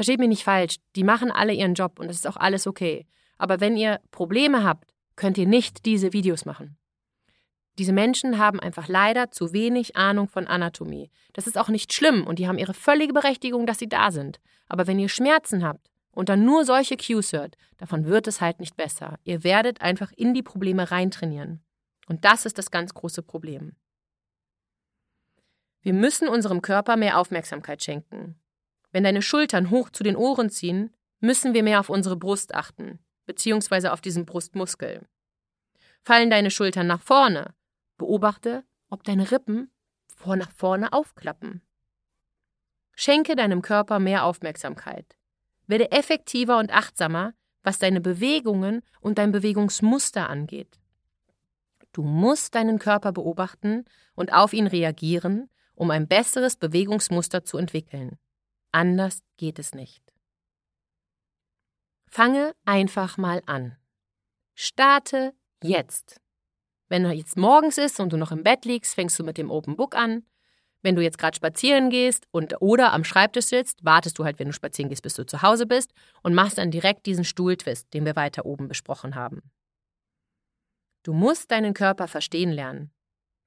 Versteht 0.00 0.18
mich 0.18 0.30
nicht 0.30 0.44
falsch, 0.44 0.76
die 0.96 1.04
machen 1.04 1.30
alle 1.30 1.52
ihren 1.52 1.74
Job 1.74 1.98
und 1.98 2.08
das 2.08 2.16
ist 2.16 2.26
auch 2.26 2.38
alles 2.38 2.66
okay. 2.66 3.06
Aber 3.36 3.60
wenn 3.60 3.76
ihr 3.76 4.00
Probleme 4.12 4.64
habt, 4.64 4.94
könnt 5.14 5.36
ihr 5.36 5.46
nicht 5.46 5.84
diese 5.84 6.14
Videos 6.14 6.46
machen. 6.46 6.78
Diese 7.78 7.92
Menschen 7.92 8.38
haben 8.38 8.60
einfach 8.60 8.88
leider 8.88 9.30
zu 9.30 9.52
wenig 9.52 9.96
Ahnung 9.96 10.26
von 10.26 10.46
Anatomie. 10.46 11.10
Das 11.34 11.46
ist 11.46 11.58
auch 11.58 11.68
nicht 11.68 11.92
schlimm 11.92 12.26
und 12.26 12.38
die 12.38 12.48
haben 12.48 12.56
ihre 12.56 12.72
völlige 12.72 13.12
Berechtigung, 13.12 13.66
dass 13.66 13.78
sie 13.78 13.90
da 13.90 14.10
sind. 14.10 14.40
Aber 14.68 14.86
wenn 14.86 14.98
ihr 14.98 15.10
Schmerzen 15.10 15.62
habt 15.62 15.90
und 16.12 16.30
dann 16.30 16.46
nur 16.46 16.64
solche 16.64 16.96
Cues 16.96 17.34
hört, 17.34 17.58
davon 17.76 18.06
wird 18.06 18.26
es 18.26 18.40
halt 18.40 18.58
nicht 18.58 18.78
besser. 18.78 19.18
Ihr 19.24 19.44
werdet 19.44 19.82
einfach 19.82 20.12
in 20.16 20.32
die 20.32 20.42
Probleme 20.42 20.90
reintrainieren. 20.90 21.62
Und 22.08 22.24
das 22.24 22.46
ist 22.46 22.56
das 22.56 22.70
ganz 22.70 22.94
große 22.94 23.22
Problem. 23.22 23.76
Wir 25.82 25.92
müssen 25.92 26.26
unserem 26.26 26.62
Körper 26.62 26.96
mehr 26.96 27.18
Aufmerksamkeit 27.18 27.84
schenken. 27.84 28.40
Wenn 28.92 29.04
deine 29.04 29.22
Schultern 29.22 29.70
hoch 29.70 29.90
zu 29.90 30.02
den 30.02 30.16
Ohren 30.16 30.50
ziehen, 30.50 30.94
müssen 31.20 31.54
wir 31.54 31.62
mehr 31.62 31.80
auf 31.80 31.90
unsere 31.90 32.16
Brust 32.16 32.54
achten, 32.54 32.98
beziehungsweise 33.26 33.92
auf 33.92 34.00
diesen 34.00 34.26
Brustmuskel. 34.26 35.06
Fallen 36.02 36.30
deine 36.30 36.50
Schultern 36.50 36.86
nach 36.86 37.02
vorne, 37.02 37.54
beobachte, 37.98 38.64
ob 38.88 39.04
deine 39.04 39.30
Rippen 39.30 39.70
vor 40.16 40.36
nach 40.36 40.50
vorne 40.50 40.92
aufklappen. 40.92 41.62
Schenke 42.94 43.36
deinem 43.36 43.62
Körper 43.62 43.98
mehr 43.98 44.24
Aufmerksamkeit. 44.24 45.16
Werde 45.66 45.92
effektiver 45.92 46.58
und 46.58 46.72
achtsamer, 46.72 47.32
was 47.62 47.78
deine 47.78 48.00
Bewegungen 48.00 48.82
und 49.00 49.18
dein 49.18 49.32
Bewegungsmuster 49.32 50.28
angeht. 50.28 50.80
Du 51.92 52.02
musst 52.02 52.54
deinen 52.54 52.78
Körper 52.78 53.12
beobachten 53.12 53.84
und 54.14 54.32
auf 54.32 54.52
ihn 54.52 54.66
reagieren, 54.66 55.48
um 55.74 55.90
ein 55.90 56.08
besseres 56.08 56.56
Bewegungsmuster 56.56 57.44
zu 57.44 57.56
entwickeln. 57.56 58.18
Anders 58.72 59.22
geht 59.36 59.58
es 59.58 59.74
nicht. 59.74 60.02
Fange 62.08 62.54
einfach 62.64 63.16
mal 63.16 63.42
an. 63.46 63.76
Starte 64.54 65.34
jetzt. 65.62 66.20
Wenn 66.88 67.04
er 67.04 67.12
jetzt 67.12 67.36
morgens 67.36 67.78
ist 67.78 68.00
und 68.00 68.12
du 68.12 68.16
noch 68.16 68.32
im 68.32 68.42
Bett 68.42 68.64
liegst, 68.64 68.94
fängst 68.94 69.18
du 69.18 69.24
mit 69.24 69.38
dem 69.38 69.50
Open 69.50 69.76
Book 69.76 69.94
an. 69.94 70.24
Wenn 70.82 70.96
du 70.96 71.02
jetzt 71.02 71.18
gerade 71.18 71.36
spazieren 71.36 71.90
gehst 71.90 72.26
und 72.30 72.60
oder 72.60 72.92
am 72.92 73.04
Schreibtisch 73.04 73.46
sitzt, 73.46 73.84
wartest 73.84 74.18
du 74.18 74.24
halt, 74.24 74.38
wenn 74.38 74.48
du 74.48 74.52
spazieren 74.52 74.88
gehst, 74.88 75.02
bis 75.02 75.14
du 75.14 75.26
zu 75.26 75.42
Hause 75.42 75.66
bist 75.66 75.92
und 76.22 76.34
machst 76.34 76.58
dann 76.58 76.70
direkt 76.70 77.06
diesen 77.06 77.24
Stuhltwist, 77.24 77.92
den 77.92 78.04
wir 78.04 78.16
weiter 78.16 78.46
oben 78.46 78.66
besprochen 78.66 79.14
haben. 79.14 79.42
Du 81.02 81.12
musst 81.12 81.50
deinen 81.50 81.74
Körper 81.74 82.08
verstehen 82.08 82.50
lernen. 82.50 82.90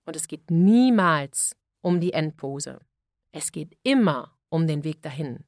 Und 0.06 0.16
es 0.16 0.28
geht 0.28 0.52
niemals 0.52 1.56
um 1.82 2.00
die 2.00 2.14
Endpose. 2.14 2.80
Es 3.32 3.52
geht 3.52 3.78
immer 3.84 4.38
um 4.54 4.68
den 4.68 4.84
Weg 4.84 5.02
dahin. 5.02 5.44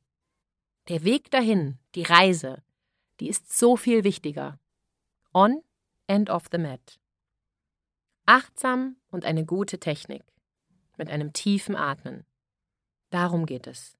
Der 0.90 1.04
Weg 1.04 1.30
dahin, 1.30 1.78
die 1.94 2.02
Reise, 2.02 2.64
die 3.20 3.30
ist 3.30 3.56
so 3.56 3.78
viel 3.78 4.04
wichtiger. 4.04 4.60
On 5.32 5.62
and 6.08 6.32
off 6.32 6.46
the 6.52 6.58
mat. 6.58 7.00
Achtsam 8.26 8.96
und 9.12 9.24
eine 9.24 9.46
gute 9.46 9.80
Technik 9.80 10.24
mit 10.98 11.12
einem 11.12 11.34
tiefen 11.34 11.76
Atmen. 11.76 12.26
Darum 13.12 13.46
geht 13.46 13.68
es. 13.68 13.96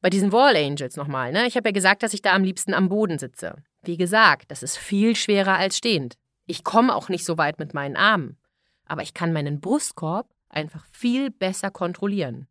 Bei 0.00 0.10
diesen 0.10 0.32
Wall 0.32 0.56
Angels 0.56 0.96
nochmal, 0.96 1.30
ne? 1.30 1.46
Ich 1.46 1.56
habe 1.56 1.68
ja 1.68 1.72
gesagt, 1.72 2.02
dass 2.02 2.12
ich 2.12 2.22
da 2.22 2.34
am 2.34 2.42
liebsten 2.42 2.74
am 2.74 2.88
Boden 2.88 3.20
sitze. 3.20 3.62
Wie 3.82 3.96
gesagt, 3.96 4.50
das 4.50 4.64
ist 4.64 4.76
viel 4.76 5.14
schwerer 5.14 5.54
als 5.54 5.76
stehend. 5.76 6.16
Ich 6.46 6.64
komme 6.64 6.96
auch 6.96 7.08
nicht 7.08 7.24
so 7.24 7.38
weit 7.38 7.60
mit 7.60 7.72
meinen 7.72 7.96
Armen. 7.96 8.36
Aber 8.84 9.02
ich 9.02 9.14
kann 9.14 9.32
meinen 9.32 9.60
Brustkorb 9.60 10.28
einfach 10.48 10.86
viel 10.86 11.30
besser 11.30 11.70
kontrollieren. 11.70 12.48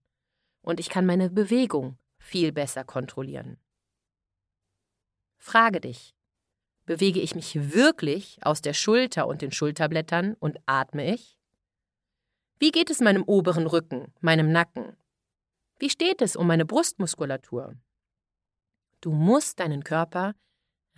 Und 0.61 0.79
ich 0.79 0.89
kann 0.89 1.05
meine 1.05 1.29
Bewegung 1.29 1.97
viel 2.19 2.51
besser 2.51 2.83
kontrollieren. 2.83 3.57
Frage 5.37 5.79
dich, 5.79 6.15
bewege 6.85 7.19
ich 7.19 7.35
mich 7.35 7.73
wirklich 7.73 8.39
aus 8.41 8.61
der 8.61 8.73
Schulter 8.73 9.27
und 9.27 9.41
den 9.41 9.51
Schulterblättern 9.51 10.33
und 10.33 10.57
atme 10.65 11.13
ich? 11.13 11.37
Wie 12.59 12.71
geht 12.71 12.89
es 12.89 13.01
meinem 13.01 13.23
oberen 13.23 13.67
Rücken, 13.67 14.13
meinem 14.19 14.51
Nacken? 14.51 14.97
Wie 15.79 15.89
steht 15.89 16.21
es 16.21 16.35
um 16.35 16.47
meine 16.47 16.65
Brustmuskulatur? 16.65 17.75
Du 18.99 19.11
musst 19.11 19.59
deinen 19.59 19.83
Körper 19.83 20.33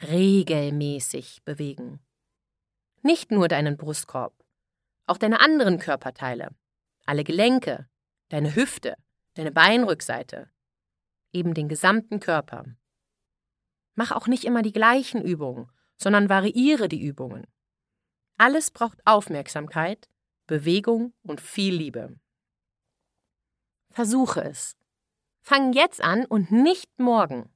regelmäßig 0.02 1.44
bewegen. 1.44 2.00
Nicht 3.02 3.32
nur 3.32 3.50
deinen 3.50 3.76
Brustkorb, 3.76 4.34
auch 5.06 5.18
deine 5.18 5.42
anderen 5.42 5.80
Körperteile, 5.80 6.56
alle 7.10 7.24
Gelenke, 7.24 7.90
deine 8.30 8.56
Hüfte, 8.56 8.96
deine 9.34 9.52
Beinrückseite, 9.52 10.48
eben 11.34 11.56
den 11.56 11.68
gesamten 11.68 12.20
Körper. 12.20 12.66
Mach 13.96 14.12
auch 14.12 14.28
nicht 14.28 14.46
immer 14.46 14.62
die 14.62 14.72
gleichen 14.72 15.24
Übungen, 15.24 15.72
sondern 15.98 16.30
variiere 16.30 16.88
die 16.88 17.02
Übungen. 17.02 17.48
Alles 18.38 18.70
braucht 18.70 19.00
Aufmerksamkeit 19.06 20.08
Bewegung 20.46 21.14
und 21.24 21.42
viel 21.42 21.74
Liebe. 21.74 22.16
Versuche 23.90 24.44
es. 24.44 24.78
Fang 25.42 25.74
jetzt 25.74 26.04
an 26.04 26.26
und 26.26 26.52
nicht 26.52 27.00
morgen. 27.00 27.50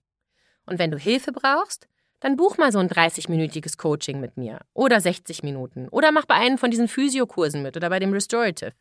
Und 0.65 0.79
wenn 0.79 0.89
du 0.89 0.97
Hilfe 0.97 1.31
brauchst, 1.31 1.87
dann 2.21 2.37
buch 2.37 2.57
mal 2.57 2.71
so 2.71 2.79
ein 2.79 2.89
30-minütiges 2.89 3.77
Coaching 3.77 4.19
mit 4.19 4.35
mir 4.35 4.61
oder 4.73 4.99
60 4.99 5.43
Minuten 5.43 5.89
oder 5.89 6.11
mach 6.11 6.25
bei 6.25 6.35
einem 6.35 6.57
von 6.57 6.71
diesen 6.71 6.87
Physiokursen 6.87 7.61
mit 7.61 7.77
oder 7.77 7.89
bei 7.91 7.99
dem 7.99 8.13
Restorative. 8.13 8.73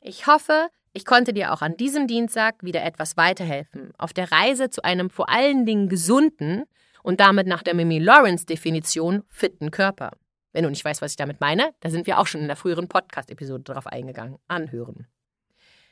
Ich 0.00 0.26
hoffe, 0.26 0.68
ich 0.92 1.04
konnte 1.04 1.32
dir 1.32 1.52
auch 1.52 1.62
an 1.62 1.76
diesem 1.76 2.06
Dienstag 2.06 2.62
wieder 2.62 2.82
etwas 2.84 3.16
weiterhelfen 3.16 3.92
auf 3.98 4.12
der 4.12 4.30
Reise 4.30 4.70
zu 4.70 4.82
einem 4.82 5.10
vor 5.10 5.28
allen 5.28 5.66
Dingen 5.66 5.88
gesunden 5.88 6.64
und 7.02 7.20
damit 7.20 7.46
nach 7.46 7.62
der 7.62 7.74
Mimi 7.74 7.98
Lawrence 7.98 8.46
Definition 8.46 9.24
fitten 9.28 9.70
Körper. 9.70 10.12
Wenn 10.52 10.64
du 10.64 10.70
nicht 10.70 10.84
weißt, 10.84 11.02
was 11.02 11.12
ich 11.12 11.16
damit 11.16 11.40
meine, 11.40 11.74
da 11.80 11.90
sind 11.90 12.06
wir 12.06 12.18
auch 12.18 12.26
schon 12.26 12.40
in 12.40 12.46
der 12.46 12.56
früheren 12.56 12.88
Podcast-Episode 12.88 13.64
drauf 13.64 13.86
eingegangen. 13.86 14.38
Anhören. 14.48 15.06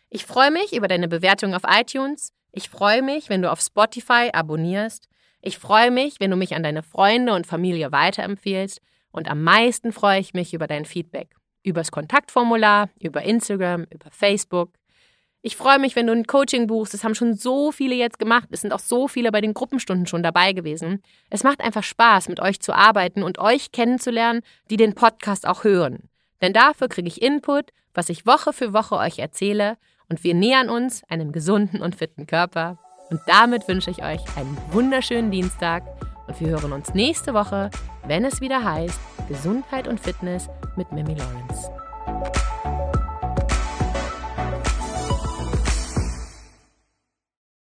Ich 0.09 0.25
freue 0.25 0.51
mich 0.51 0.73
über 0.73 0.88
deine 0.88 1.09
Bewertung 1.09 1.55
auf 1.55 1.62
iTunes. 1.69 2.33
Ich 2.53 2.69
freue 2.69 3.03
mich, 3.03 3.29
wenn 3.29 3.42
du 3.42 3.51
auf 3.51 3.61
Spotify 3.61 4.31
abonnierst. 4.33 5.09
Ich 5.42 5.59
freue 5.59 5.90
mich, 5.90 6.21
wenn 6.21 6.31
du 6.31 6.37
mich 6.37 6.55
an 6.55 6.62
deine 6.62 6.83
Freunde 6.83 7.35
und 7.35 7.47
Familie 7.47 7.92
weiterempfehlst. 7.92 8.81
Und 9.11 9.29
am 9.29 9.42
meisten 9.42 9.92
freue 9.92 10.21
ich 10.21 10.33
mich 10.33 10.55
über 10.55 10.66
dein 10.66 10.85
Feedback. 10.85 11.35
Übers 11.67 11.91
Kontaktformular, 11.91 12.91
über 13.01 13.23
Instagram, 13.23 13.87
über 13.91 14.09
Facebook. 14.13 14.71
Ich 15.43 15.57
freue 15.57 15.81
mich, 15.81 15.97
wenn 15.97 16.07
du 16.07 16.13
ein 16.13 16.27
Coaching 16.27 16.69
buchst. 16.69 16.95
Das 16.95 17.03
haben 17.03 17.17
schon 17.17 17.35
so 17.35 17.73
viele 17.73 17.97
jetzt 17.97 18.21
gemacht. 18.21 18.49
Es 18.53 18.61
sind 18.61 18.73
auch 18.73 18.79
so 18.79 19.09
viele 19.09 19.33
bei 19.33 19.41
den 19.41 19.53
Gruppenstunden 19.53 20.07
schon 20.07 20.23
dabei 20.23 20.53
gewesen. 20.53 21.03
Es 21.29 21.43
macht 21.43 21.61
einfach 21.61 21.83
Spaß, 21.83 22.29
mit 22.29 22.39
euch 22.39 22.61
zu 22.61 22.73
arbeiten 22.73 23.25
und 23.25 23.41
euch 23.41 23.73
kennenzulernen, 23.73 24.43
die 24.71 24.77
den 24.77 24.95
Podcast 24.95 25.47
auch 25.47 25.65
hören. 25.65 26.09
Denn 26.41 26.53
dafür 26.53 26.87
kriege 26.87 27.09
ich 27.09 27.21
Input, 27.21 27.73
was 27.95 28.11
ich 28.11 28.27
Woche 28.27 28.53
für 28.53 28.73
Woche 28.73 28.97
euch 28.97 29.19
erzähle 29.19 29.77
und 30.09 30.23
wir 30.23 30.35
nähern 30.35 30.71
uns 30.71 31.03
einem 31.09 31.33
gesunden 31.33 31.83
und 31.83 31.97
fitten 31.97 32.29
Körper. 32.29 32.79
Und 33.11 33.21
damit 33.27 33.67
wünsche 33.67 33.91
ich 33.91 34.05
euch 34.05 34.21
einen 34.37 34.57
wunderschönen 34.71 35.33
Dienstag 35.33 35.83
Und 36.27 36.41
wir 36.41 36.49
hören 36.49 36.73
uns 36.73 36.95
nächste 36.95 37.35
Woche, 37.35 37.71
wenn 38.07 38.25
es 38.25 38.41
wieder 38.41 38.65
heißt 38.65 38.99
Gesundheit 39.29 39.89
und 39.89 40.01
Fitness 40.01 40.49
mit 40.77 40.91
Mimi 40.93 41.15
Lawrence. 41.15 41.71